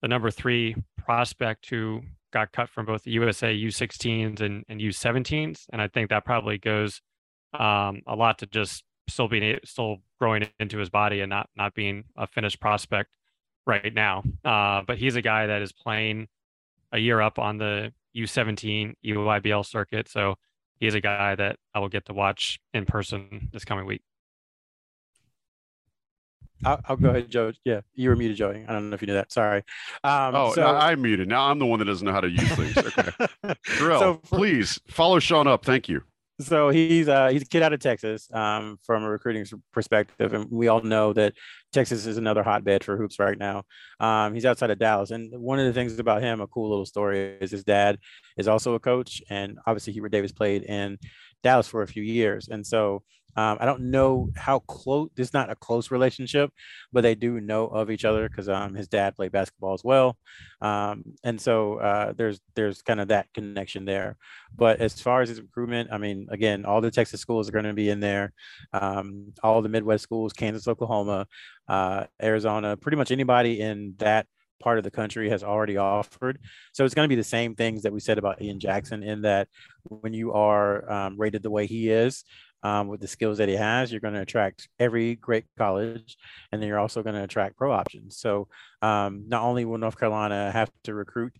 [0.00, 2.00] the number three prospect who
[2.32, 6.58] got cut from both the USA U16s and, and U17s, and I think that probably
[6.58, 7.02] goes
[7.52, 11.74] um, a lot to just still being still growing into his body and not not
[11.74, 13.10] being a finished prospect
[13.66, 14.22] right now.
[14.44, 16.28] Uh, but he's a guy that is playing
[16.92, 20.36] a year up on the U17 EYBL circuit, so
[20.78, 24.02] he's a guy that I will get to watch in person this coming week.
[26.64, 27.52] I'll, I'll, go ahead, Joe.
[27.64, 28.64] Yeah, you were muted, Joey.
[28.68, 29.32] I don't know if you knew that.
[29.32, 29.64] Sorry.
[30.04, 31.26] Um, oh, so, I'm muted.
[31.26, 32.76] Now I'm the one that doesn't know how to use things.
[32.76, 33.54] Okay.
[33.78, 35.64] Terrell, so for, please follow Sean up.
[35.64, 36.04] Thank you
[36.40, 40.50] so he's uh, he's a kid out of Texas um, from a recruiting perspective, and
[40.50, 41.34] we all know that
[41.72, 43.62] Texas is another hotbed for hoops right now.
[44.00, 46.86] Um, he's outside of Dallas, and one of the things about him, a cool little
[46.86, 47.98] story, is his dad
[48.36, 50.98] is also a coach, and obviously Hubert Davis played in
[51.42, 53.02] Dallas for a few years, and so
[53.36, 55.08] um, I don't know how close.
[55.16, 56.50] Is not a close relationship,
[56.92, 60.16] but they do know of each other because um, his dad played basketball as well,
[60.60, 64.16] um, and so uh, there's there's kind of that connection there.
[64.54, 67.64] But as far as his recruitment, I mean, again, all the Texas schools are going
[67.64, 68.32] to be in there.
[68.72, 71.26] Um, all the Midwest schools, Kansas, Oklahoma,
[71.68, 74.26] uh, Arizona, pretty much anybody in that
[74.62, 76.38] part of the country has already offered.
[76.72, 79.22] So it's going to be the same things that we said about Ian Jackson in
[79.22, 79.48] that
[79.82, 82.24] when you are um, rated the way he is,
[82.62, 86.16] um, with the skills that he has, you're going to attract every great college,
[86.50, 88.16] and then you're also going to attract pro options.
[88.16, 88.48] So
[88.82, 91.32] um, not only will North Carolina have to recruit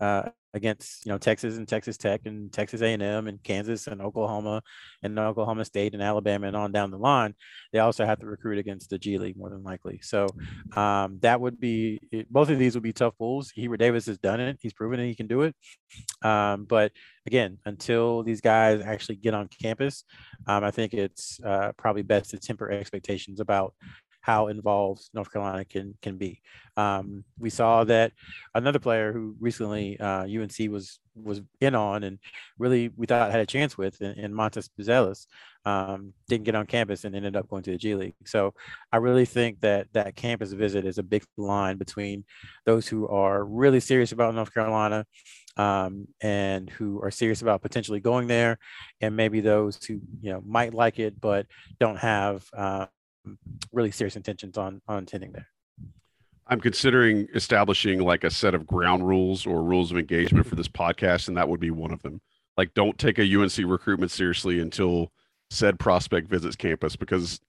[0.00, 4.62] uh, against you know Texas and Texas Tech and Texas A&M and Kansas and Oklahoma
[5.02, 7.34] and Oklahoma State and Alabama and on down the line,
[7.72, 10.00] they also have to recruit against the G League more than likely.
[10.02, 10.26] So
[10.74, 13.50] um, that would be both of these would be tough pulls.
[13.50, 15.54] Hubert Davis has done it; he's proven that he can do it.
[16.22, 16.92] Um, but
[17.26, 20.04] again, until these guys actually get on campus,
[20.46, 23.74] um, I think it's uh, probably best to temper expectations about
[24.28, 26.42] how involved North Carolina can can be.
[26.76, 28.12] Um, we saw that
[28.54, 32.18] another player who recently uh, UNC was was in on and
[32.58, 35.26] really we thought had a chance with in, in Buzelis
[35.64, 38.14] um, didn't get on campus and ended up going to the G League.
[38.26, 38.52] So
[38.92, 42.24] I really think that that campus visit is a big line between
[42.66, 45.06] those who are really serious about North Carolina
[45.56, 48.58] um, and who are serious about potentially going there,
[49.00, 51.46] and maybe those who you know might like it but
[51.80, 52.86] don't have uh,
[53.72, 55.48] really serious intentions on on attending there.
[56.48, 60.68] I'm considering establishing like a set of ground rules or rules of engagement for this
[60.68, 62.20] podcast, and that would be one of them.
[62.56, 65.12] Like, don't take a UNC recruitment seriously until
[65.50, 67.40] said prospect visits campus, because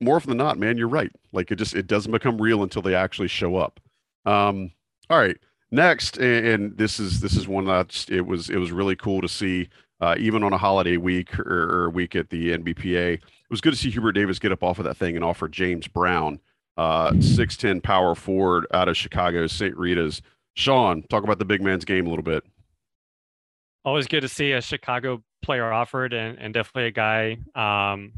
[0.00, 1.12] more often than not, man, you're right.
[1.32, 3.78] Like, it just it doesn't become real until they actually show up.
[4.24, 4.72] Um,
[5.10, 5.36] all right,
[5.70, 9.20] next, and, and this is this is one that it was it was really cool
[9.20, 9.68] to see,
[10.00, 13.72] uh, even on a holiday week or, or week at the NBPA it was good
[13.72, 16.38] to see Hubert Davis get up off of that thing and offer James Brown,
[16.76, 19.74] uh, 6'10 power forward out of Chicago, St.
[19.76, 20.20] Rita's.
[20.54, 22.44] Sean, talk about the big man's game a little bit.
[23.84, 28.12] Always good to see a Chicago player offered and, and definitely a guy, um,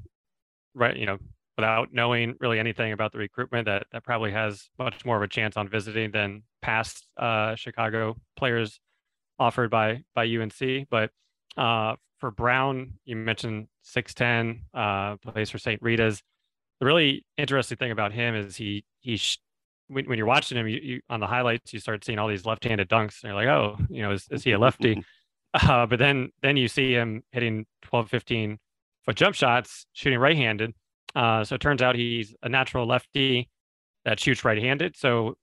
[0.75, 1.19] right, you know,
[1.57, 5.29] without knowing really anything about the recruitment that, that probably has much more of a
[5.29, 8.81] chance on visiting than past uh, Chicago players
[9.39, 10.89] offered by by UNC.
[10.91, 11.11] But
[11.57, 15.81] uh, for Brown, you mentioned 6'10, uh, plays for St.
[15.83, 16.23] Rita's.
[16.79, 19.39] The really interesting thing about him is he, he, sh-
[19.89, 22.47] when, when, you're watching him, you, you, on the highlights, you start seeing all these
[22.47, 25.03] left-handed dunks, and you're like, oh, you know, is, is he a lefty?
[25.53, 28.57] Uh, but then, then you see him hitting 12, 15
[29.05, 30.73] foot jump shots, shooting right-handed.
[31.17, 33.49] Uh, so it turns out he's a natural lefty
[34.05, 34.97] that shoots right-handed.
[34.97, 35.35] So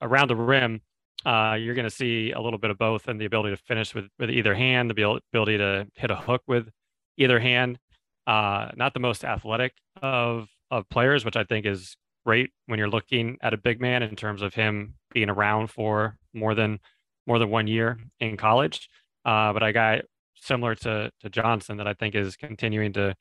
[0.00, 0.82] around the rim,
[1.24, 3.94] uh, you're going to see a little bit of both and the ability to finish
[3.94, 6.68] with, with either hand, the ability to hit a hook with
[7.16, 7.78] either hand.
[8.26, 12.90] Uh, not the most athletic of of players, which I think is great when you're
[12.90, 16.80] looking at a big man in terms of him being around for more than
[17.26, 18.88] more than one year in college.
[19.24, 20.00] Uh, but I got
[20.34, 23.14] similar to to Johnson that I think is continuing to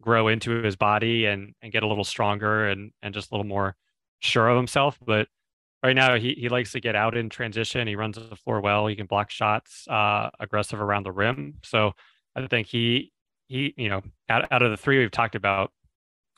[0.00, 3.46] grow into his body and and get a little stronger and and just a little
[3.46, 3.74] more
[4.20, 4.98] sure of himself.
[5.04, 5.26] But
[5.84, 7.86] right now he, he likes to get out in transition.
[7.86, 8.86] He runs the floor well.
[8.86, 11.54] He can block shots, uh, aggressive around the rim.
[11.62, 11.92] So
[12.34, 13.12] I think he
[13.48, 15.70] he you know out, out of the three we've talked about,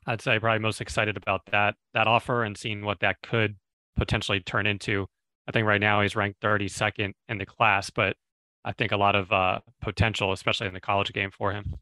[0.06, 3.56] I'd say probably most excited about that that offer and seeing what that could
[3.96, 5.06] potentially turn into.
[5.48, 8.16] I think right now he's ranked 32nd in the class, but
[8.64, 11.76] I think a lot of uh, potential, especially in the college game for him.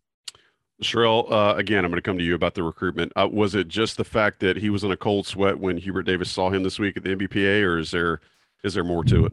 [0.82, 3.12] Sherrell, uh, again, I'm going to come to you about the recruitment.
[3.14, 6.02] Uh, was it just the fact that he was in a cold sweat when Hubert
[6.02, 8.20] Davis saw him this week at the NBPA, or is there
[8.64, 9.32] is there more to it?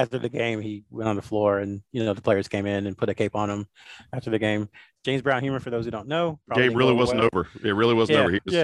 [0.00, 2.86] After the game, he went on the floor and, you know, the players came in
[2.86, 3.66] and put a cape on him
[4.14, 4.68] after the game.
[5.04, 6.38] James Brown humor, for those who don't know.
[6.54, 7.30] Game really wasn't well.
[7.32, 7.48] over.
[7.64, 8.30] It really wasn't yeah, over.
[8.32, 8.62] He, was, yeah,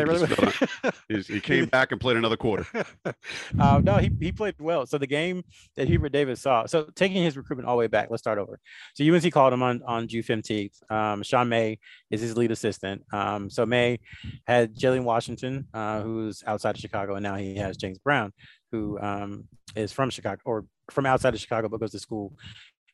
[1.09, 2.66] he, really he came back and played another quarter.
[3.59, 4.84] uh, no, he, he played well.
[4.87, 5.45] So the game
[5.76, 8.59] that Hubert Davis saw, so taking his recruitment all the way back, let's start over.
[8.95, 10.91] So UNC called him on, on June 15th.
[10.91, 11.78] Um, Sean May
[12.11, 13.03] is his lead assistant.
[13.12, 14.01] Um, so May
[14.47, 18.34] had Jalen Washington, uh, who's outside of Chicago, and now he has James Brown,
[18.77, 22.33] who um, is from Chicago or from outside of Chicago but goes to school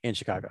[0.02, 0.50] in Chicago.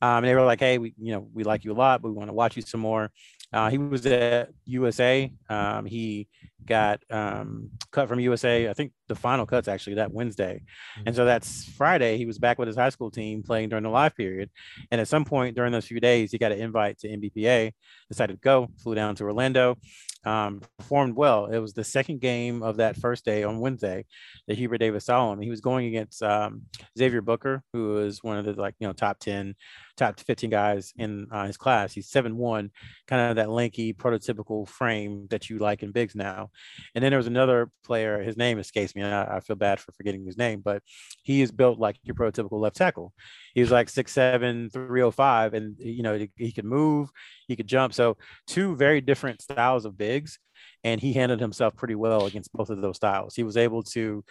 [0.00, 2.08] Um, and they were like, "Hey, we you know we like you a lot, but
[2.08, 3.10] we want to watch you some more."
[3.52, 5.30] Uh, he was at USA.
[5.50, 6.28] Um, he
[6.64, 8.68] got um, cut from USA.
[8.68, 10.62] I think the final cut's actually that Wednesday,
[11.04, 12.16] and so that's Friday.
[12.16, 14.50] He was back with his high school team playing during the live period,
[14.90, 17.72] and at some point during those few days, he got an invite to NBPA.
[18.08, 18.68] Decided to go.
[18.82, 19.76] Flew down to Orlando
[20.24, 21.46] um, performed well.
[21.46, 24.04] It was the second game of that first day on Wednesday
[24.46, 25.40] that Hubert Davis saw him.
[25.40, 26.62] He was going against um,
[26.98, 29.54] Xavier Booker, who was one of the like you know top ten
[29.96, 31.92] top 15 guys in uh, his class.
[31.92, 32.70] He's seven one,
[33.06, 36.50] kind of that lanky, prototypical frame that you like in bigs now.
[36.94, 38.22] And then there was another player.
[38.22, 39.02] His name escapes me.
[39.02, 40.82] I, I, feel bad for forgetting his name, but
[41.22, 43.12] he is built like your prototypical left tackle.
[43.54, 47.10] He was like 6'7", 305, and you know he, he could move,
[47.48, 47.94] he could jump.
[47.94, 48.16] So
[48.46, 50.38] two very different styles of bigs,
[50.84, 53.34] and he handled himself pretty well against both of those styles.
[53.34, 54.24] He was able to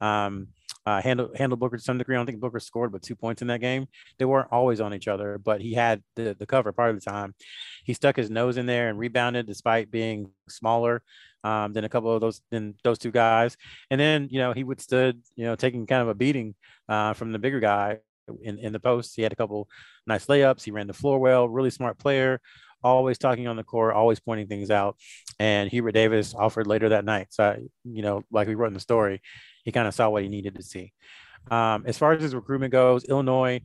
[0.00, 0.48] um,
[0.84, 2.16] uh, handle handle Booker to some degree.
[2.16, 3.86] I don't think Booker scored but two points in that game.
[4.18, 7.10] They weren't always on each other, but he had the the cover part of the
[7.10, 7.34] time.
[7.84, 11.02] He stuck his nose in there and rebounded despite being smaller
[11.44, 13.56] um, than a couple of those than those two guys.
[13.90, 16.54] And then you know he withstood you know taking kind of a beating
[16.88, 17.98] uh, from the bigger guy
[18.42, 19.14] in in the post.
[19.14, 19.68] He had a couple
[20.06, 20.64] nice layups.
[20.64, 21.48] He ran the floor well.
[21.48, 22.40] Really smart player.
[22.84, 24.96] Always talking on the court, always pointing things out.
[25.38, 27.28] And Hubert Davis offered later that night.
[27.30, 29.22] So, you know, like we wrote in the story,
[29.62, 30.92] he kind of saw what he needed to see.
[31.50, 33.60] Um, as far as his recruitment goes, Illinois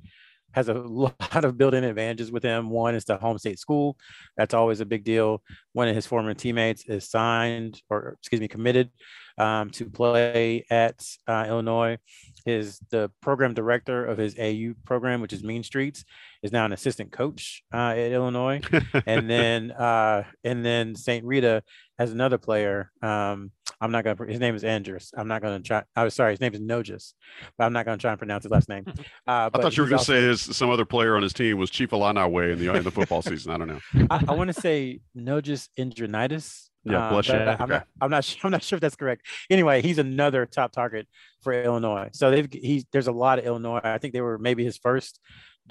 [0.52, 2.70] has a lot of built-in advantages with him.
[2.70, 3.98] One is the home state school.
[4.36, 5.44] That's always a big deal.
[5.74, 8.90] One of his former teammates is signed or excuse me, committed
[9.38, 11.98] um, to play at uh, Illinois.
[12.46, 16.06] His the program director of his AU program, which is Mean Streets,
[16.42, 18.62] is now an assistant coach uh, at Illinois.
[19.06, 21.26] and then uh, and then St.
[21.26, 21.64] Rita
[22.00, 22.92] has another player.
[23.02, 24.32] Um, I'm not gonna.
[24.32, 25.12] His name is Andrews.
[25.16, 25.84] I'm not gonna try.
[25.96, 26.34] I was sorry.
[26.34, 27.14] His name is Nogus,
[27.58, 28.86] but I'm not gonna try and pronounce his last name.
[29.28, 31.58] Uh, I thought you were gonna also, say his some other player on his team
[31.58, 33.52] was Chief Illiniwek in the in the football season.
[33.52, 34.08] I don't know.
[34.10, 36.70] I, I want to say Nogus Indronitis.
[36.84, 37.56] Yeah, bless uh.
[37.60, 38.38] I'm, not, I'm not.
[38.44, 39.26] I'm not sure if that's correct.
[39.50, 41.08] Anyway, he's another top target
[41.42, 42.10] for Illinois.
[42.14, 43.82] So they've he's there's a lot of Illinois.
[43.84, 45.20] I think they were maybe his first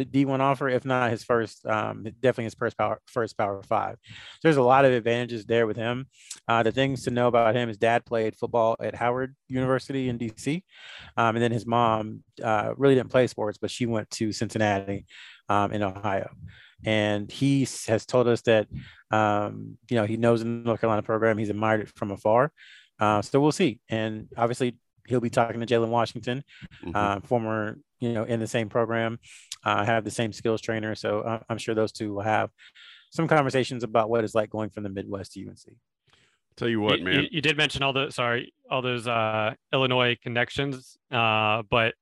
[0.04, 3.96] D1 offer, if not his first, um, definitely his first power, first power five.
[4.04, 6.06] So there's a lot of advantages there with him.
[6.46, 10.18] Uh, the things to know about him: his dad played football at Howard University in
[10.18, 10.62] DC,
[11.16, 15.06] um, and then his mom uh, really didn't play sports, but she went to Cincinnati
[15.48, 16.30] um, in Ohio
[16.84, 18.68] and he has told us that
[19.10, 21.38] um, you know he knows the North Carolina program.
[21.38, 22.52] He's admired it from afar.
[22.98, 23.80] Uh, so we'll see.
[23.88, 26.42] And obviously, he'll be talking to Jalen Washington,
[26.84, 26.92] mm-hmm.
[26.94, 29.18] uh, former you know in the same program,
[29.64, 30.94] uh, have the same skills trainer.
[30.94, 32.50] So uh, I'm sure those two will have
[33.10, 35.76] some conversations about what it's like going from the Midwest to UNC.
[36.56, 37.14] Tell you what, you, man.
[37.14, 41.94] You, you, did mention all the sorry all those uh, Illinois connections, uh, but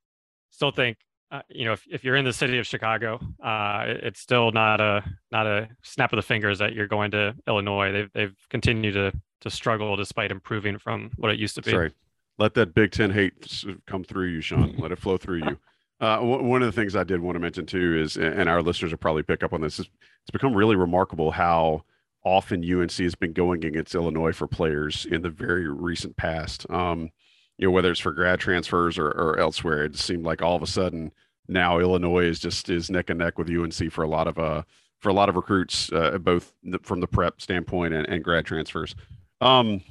[0.51, 0.97] still think
[1.31, 4.81] uh, you know, if, if you're in the city of Chicago, uh, it's still not
[4.81, 5.03] a
[5.33, 7.93] not a snap of the fingers that you're going to Illinois.
[7.93, 11.71] They've they've continued to to struggle despite improving from what it used to be.
[11.71, 11.93] Sorry,
[12.39, 14.75] let that Big Ten hate come through you, Sean.
[14.79, 15.59] let it flow through you.
[16.01, 18.63] Uh, w- one of the things I did want to mention too is, and our
[18.63, 19.89] listeners will probably pick up on this, is
[20.23, 21.85] it's become really remarkable how
[22.25, 26.69] often UNC has been going against Illinois for players in the very recent past.
[26.71, 27.11] Um,
[27.59, 30.63] you know, whether it's for grad transfers or, or elsewhere, it seemed like all of
[30.63, 31.13] a sudden
[31.49, 34.63] now Illinois is just is neck and neck with UNC for a lot of uh
[35.01, 38.95] for a lot of recruits, uh, both from the prep standpoint and, and grad transfers.
[39.43, 39.83] Um,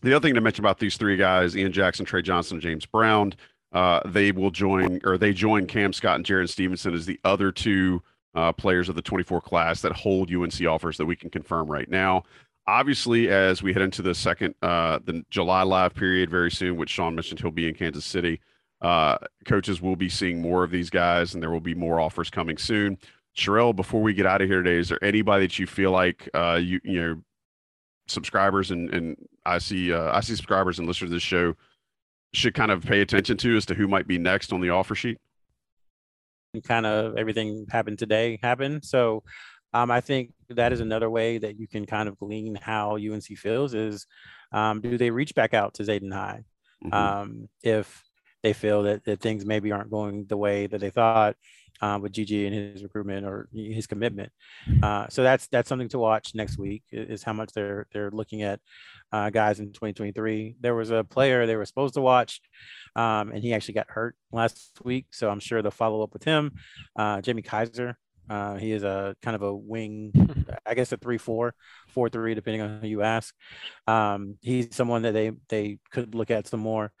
[0.00, 3.34] the other thing to mention about these three guys, Ian Jackson, Trey Johnson, James Brown,
[3.72, 7.52] uh, they will join or they join Cam Scott and Jared Stevenson as the other
[7.52, 8.02] two
[8.34, 11.90] uh, players of the 24 class that hold UNC offers that we can confirm right
[11.90, 12.22] now.
[12.66, 16.90] Obviously, as we head into the second, uh, the July live period very soon, which
[16.90, 18.40] Sean mentioned he'll be in Kansas City.
[18.80, 22.30] Uh, coaches will be seeing more of these guys, and there will be more offers
[22.30, 22.98] coming soon.
[23.36, 26.28] Sherrell, before we get out of here today, is there anybody that you feel like
[26.34, 27.22] uh, you you know
[28.06, 31.54] subscribers and and I see uh, I see subscribers and listeners to this show
[32.34, 34.94] should kind of pay attention to as to who might be next on the offer
[34.94, 35.18] sheet?
[36.64, 38.84] Kind of everything happened today happened.
[38.84, 39.22] So
[39.74, 43.24] um, I think that is another way that you can kind of glean how UNC
[43.36, 44.06] feels is
[44.52, 46.44] um, do they reach back out to Zayden High?
[46.84, 46.94] Mm-hmm.
[46.94, 48.02] Um, if
[48.44, 51.34] they feel that, that things maybe aren't going the way that they thought
[51.80, 54.30] uh, with GG and his recruitment or his commitment.
[54.82, 58.42] Uh, so that's that's something to watch next week is how much they're they're looking
[58.42, 58.60] at
[59.12, 60.56] uh, guys in 2023.
[60.60, 62.40] There was a player they were supposed to watch,
[62.94, 65.06] um, and he actually got hurt last week.
[65.10, 66.52] So I'm sure they'll follow up with him.
[66.96, 67.98] Uh, Jamie Kaiser
[68.28, 70.12] uh, he is a kind of a wing,
[70.66, 71.54] I guess a three four,
[71.88, 73.34] four three, depending on who you ask.
[73.86, 76.92] Um, he's someone that they they could look at some more,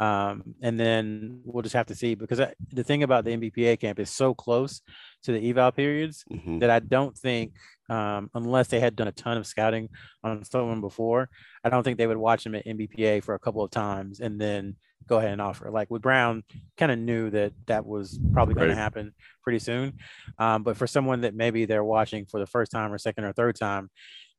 [0.00, 3.80] um, and then we'll just have to see because I, the thing about the NBPA
[3.80, 4.82] camp is so close
[5.22, 6.58] to the eval periods mm-hmm.
[6.58, 7.52] that I don't think,
[7.88, 9.88] um, unless they had done a ton of scouting
[10.24, 11.28] on someone before,
[11.62, 14.40] I don't think they would watch him at NBPA for a couple of times and
[14.40, 14.76] then
[15.06, 15.70] go ahead and offer.
[15.70, 16.44] Like with Brown,
[16.76, 18.74] kind of knew that that was probably going right.
[18.74, 19.94] to happen pretty soon.
[20.38, 23.32] Um, but for someone that maybe they're watching for the first time or second or
[23.32, 23.90] third time,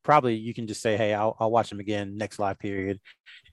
[0.04, 3.00] probably you can just say, hey, I'll, I'll watch him again next live period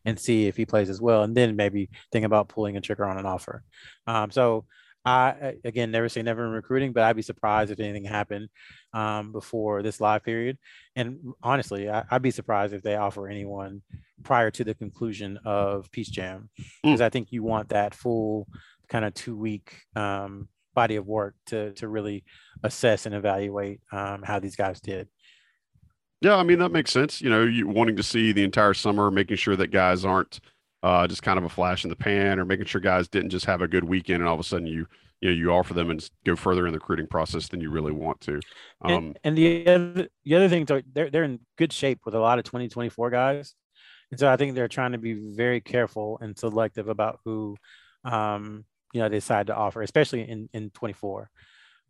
[0.04, 1.22] and see if he plays as well.
[1.22, 3.62] And then maybe think about pulling a trigger on an offer.
[4.06, 4.64] Um, so
[5.04, 8.48] I again never say never in recruiting, but I'd be surprised if anything happened
[8.92, 10.58] um, before this live period.
[10.94, 13.82] And honestly, I, would be surprised if they offer anyone
[14.22, 16.50] prior to the conclusion of Peach Jam,
[16.82, 17.04] because mm.
[17.04, 18.46] I think you want that full
[18.88, 22.24] kind of two week um, body of work to to really
[22.62, 25.08] assess and evaluate um, how these guys did.
[26.20, 27.22] Yeah, I mean that makes sense.
[27.22, 30.40] You know, you wanting to see the entire summer, making sure that guys aren't
[30.82, 33.46] uh, just kind of a flash in the pan, or making sure guys didn't just
[33.46, 34.86] have a good weekend and all of a sudden you
[35.20, 37.92] you know you offer them and go further in the recruiting process than you really
[37.92, 38.40] want to.
[38.82, 42.20] Um, and, and, the other, the other thing, they're they're in good shape with a
[42.20, 43.54] lot of 2024 guys,
[44.10, 47.56] and so I think they're trying to be very careful and selective about who,
[48.04, 51.30] um, you know, they decide to offer, especially in in 24.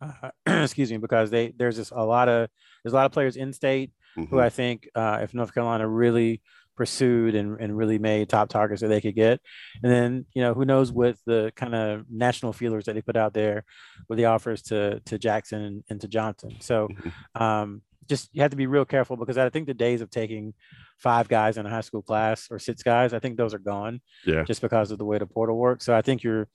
[0.01, 2.49] Uh, excuse me, because they there's just a lot of
[2.83, 4.31] there's a lot of players in state mm-hmm.
[4.31, 6.43] who I think uh, if North Carolina really
[6.77, 9.41] pursued and, and really made top targets that they could get.
[9.83, 13.17] And then, you know, who knows what the kind of national feelers that they put
[13.17, 13.65] out there
[14.09, 16.57] with the offers to to Jackson and, and to Johnson.
[16.61, 17.43] So mm-hmm.
[17.43, 20.55] um, just you have to be real careful because I think the days of taking
[20.99, 24.01] five guys in a high school class or six guys, I think those are gone.
[24.27, 24.45] Yeah.
[24.45, 25.85] Just because of the way the portal works.
[25.85, 26.49] So I think you're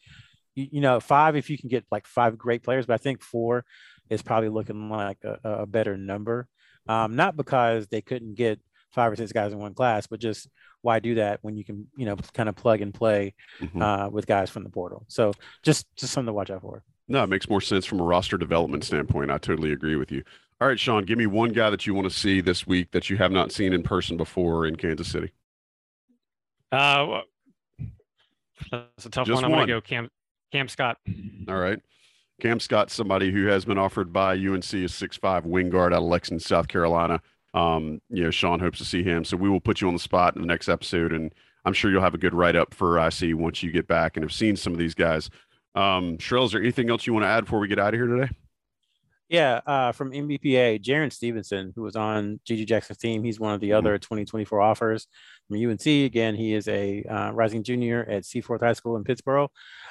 [0.56, 3.66] you, know, five if you can get like five great players, but I think four
[4.10, 6.48] is probably looking like a, a better number.
[6.88, 8.60] Um, not because they couldn't get
[8.92, 10.48] five or six guys in one class, but just
[10.82, 13.82] why do that when you can, you know, kind of plug and play mm-hmm.
[13.82, 15.06] uh, with guys from the portal.
[15.08, 15.34] So
[15.64, 16.84] just just something to watch out for.
[17.08, 19.32] No, it makes more sense from a roster development standpoint.
[19.32, 20.24] I totally agree with you.
[20.62, 23.10] All right, Sean, give me one guy that you want to see this week that
[23.10, 25.32] you have not seen in person before in Kansas City.
[26.72, 27.22] Uh,
[28.72, 29.46] that's a tough Just one.
[29.46, 30.10] I'm going to go Cam
[30.52, 30.98] Cam Scott.
[31.48, 31.80] All right.
[32.42, 36.10] Cam Scott, somebody who has been offered by UNC a six-five wing guard out of
[36.10, 37.22] Lexington, South Carolina.
[37.56, 39.24] Um, you know, Sean hopes to see him.
[39.24, 41.34] So we will put you on the spot in the next episode, and
[41.64, 44.24] I'm sure you'll have a good write up for IC once you get back and
[44.24, 45.30] have seen some of these guys.
[45.74, 48.00] Um, Sherrell, is there anything else you want to add before we get out of
[48.00, 48.30] here today?
[49.28, 53.60] Yeah, uh, from NBPA, Jarin Stevenson, who was on GG Jackson's team, he's one of
[53.60, 53.78] the mm-hmm.
[53.78, 55.08] other 2024 offers
[55.48, 55.86] from UNC.
[55.86, 59.48] Again, he is a uh, rising junior at Seaforth High School in Pittsboro.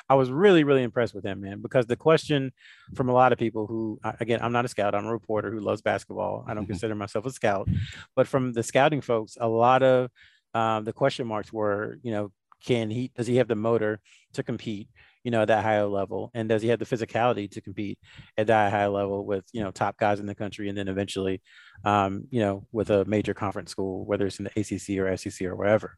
[0.09, 2.53] I was really, really impressed with him, man, because the question
[2.95, 5.59] from a lot of people who, again, I'm not a scout, I'm a reporter who
[5.59, 6.45] loves basketball.
[6.47, 6.73] I don't mm-hmm.
[6.73, 7.69] consider myself a scout,
[8.15, 10.11] but from the scouting folks, a lot of
[10.55, 12.31] um, the question marks were, you know,
[12.65, 14.01] can he, does he have the motor
[14.35, 14.89] to compete?
[15.25, 16.31] You know, at that higher level?
[16.35, 17.99] And does he have the physicality to compete
[18.37, 21.43] at that high level with, you know, top guys in the country and then eventually,
[21.85, 25.47] um, you know, with a major conference school, whether it's in the ACC or SEC
[25.49, 25.97] or wherever?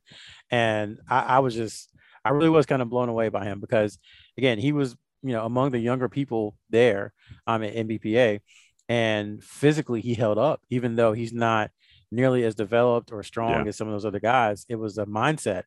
[0.51, 1.93] And I, I was just,
[2.24, 3.99] I really was kind of blown away by him because,
[4.39, 7.12] again, he was, you know, among the younger people there
[7.47, 8.41] um, at NBPA.
[8.89, 11.70] And physically, he held up, even though he's not
[12.12, 13.68] nearly as developed or strong yeah.
[13.68, 14.64] as some of those other guys.
[14.68, 15.64] It was a mindset.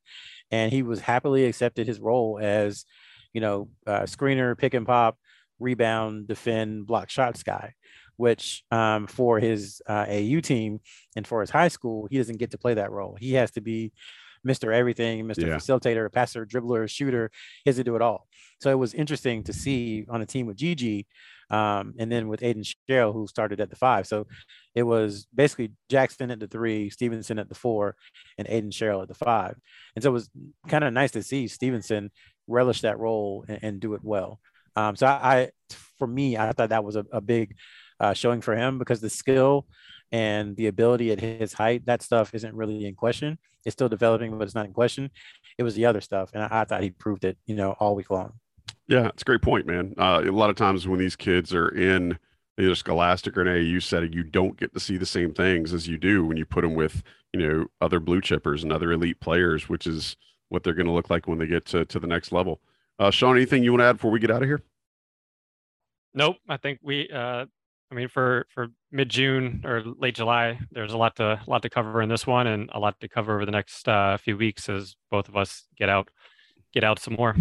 [0.49, 2.85] And he was happily accepted his role as,
[3.33, 5.17] you know, uh, screener, pick and pop,
[5.59, 7.73] rebound, defend, block shots guy,
[8.17, 10.79] which um, for his uh, AU team
[11.15, 13.17] and for his high school, he doesn't get to play that role.
[13.19, 13.91] He has to be
[14.47, 14.73] Mr.
[14.73, 15.47] Everything, Mr.
[15.47, 15.55] Yeah.
[15.55, 17.31] Facilitator, passer, dribbler, shooter.
[17.63, 18.27] He has to do it all.
[18.61, 21.05] So it was interesting to see on a team with GG
[21.49, 24.07] um, and then with Aiden Sherrill, who started at the five.
[24.07, 24.27] So
[24.75, 27.95] it was basically Jackson at the three, Stevenson at the four,
[28.37, 29.55] and Aiden Sherrill at the five.
[29.95, 30.29] And so it was
[30.67, 32.11] kind of nice to see Stevenson
[32.49, 34.39] relish that role and, and do it well.
[34.75, 35.49] Um, so I, I,
[35.97, 37.55] for me, I thought that was a, a big
[37.99, 39.65] uh, showing for him because the skill
[40.11, 43.37] and the ability at his height, that stuff isn't really in question.
[43.65, 45.11] It's still developing, but it's not in question.
[45.57, 47.95] It was the other stuff, and I, I thought he proved it, you know, all
[47.95, 48.33] week long.
[48.87, 49.93] Yeah, it's a great point, man.
[49.97, 52.17] Uh, a lot of times when these kids are in
[52.57, 55.87] either Scholastic or an AAU setting, you don't get to see the same things as
[55.87, 59.19] you do when you put them with, you know, other blue chippers and other elite
[59.19, 60.17] players, which is
[60.49, 62.59] what they're going to look like when they get to, to the next level.
[62.97, 64.61] Uh, Sean, anything you want to add before we get out of here?
[66.13, 66.37] Nope.
[66.47, 67.45] I think we, uh,
[67.91, 71.61] I mean, for, for mid June or late July, there's a lot to, a lot
[71.61, 74.37] to cover in this one and a lot to cover over the next uh, few
[74.37, 76.09] weeks as both of us get out,
[76.73, 77.35] get out some more.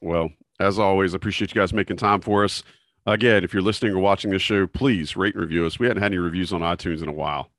[0.00, 0.30] Well,
[0.60, 2.62] as always, appreciate you guys making time for us.
[3.06, 5.78] Again, if you're listening or watching this show, please rate and review us.
[5.78, 7.50] We hadn't had any reviews on iTunes in a while.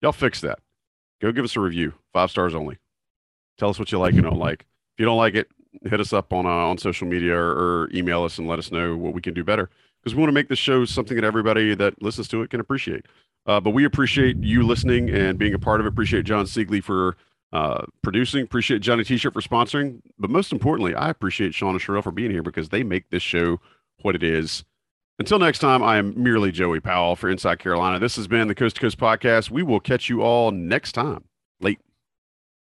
[0.00, 0.60] Y'all fix that.
[1.20, 2.78] Go give us a review, five stars only.
[3.62, 4.62] Tell us what you like and don't like.
[4.62, 5.46] If you don't like it,
[5.84, 7.52] hit us up on uh, on social media or,
[7.84, 9.70] or, email us and let us know what we can do better
[10.02, 12.58] because we want to make this show something that everybody that listens to it can
[12.58, 13.06] appreciate.
[13.46, 15.90] Uh, but we appreciate you listening and being a part of it.
[15.90, 17.16] Appreciate John Siegley for
[17.52, 18.42] uh, producing.
[18.42, 20.00] Appreciate Johnny T-shirt for sponsoring.
[20.18, 23.22] But most importantly, I appreciate Sean and Sherrell for being here because they make this
[23.22, 23.60] show
[24.00, 24.64] what it is.
[25.20, 28.00] Until next time, I am merely Joey Powell for Inside Carolina.
[28.00, 29.52] This has been the Coast to Coast podcast.
[29.52, 31.26] We will catch you all next time.
[31.60, 31.78] Late.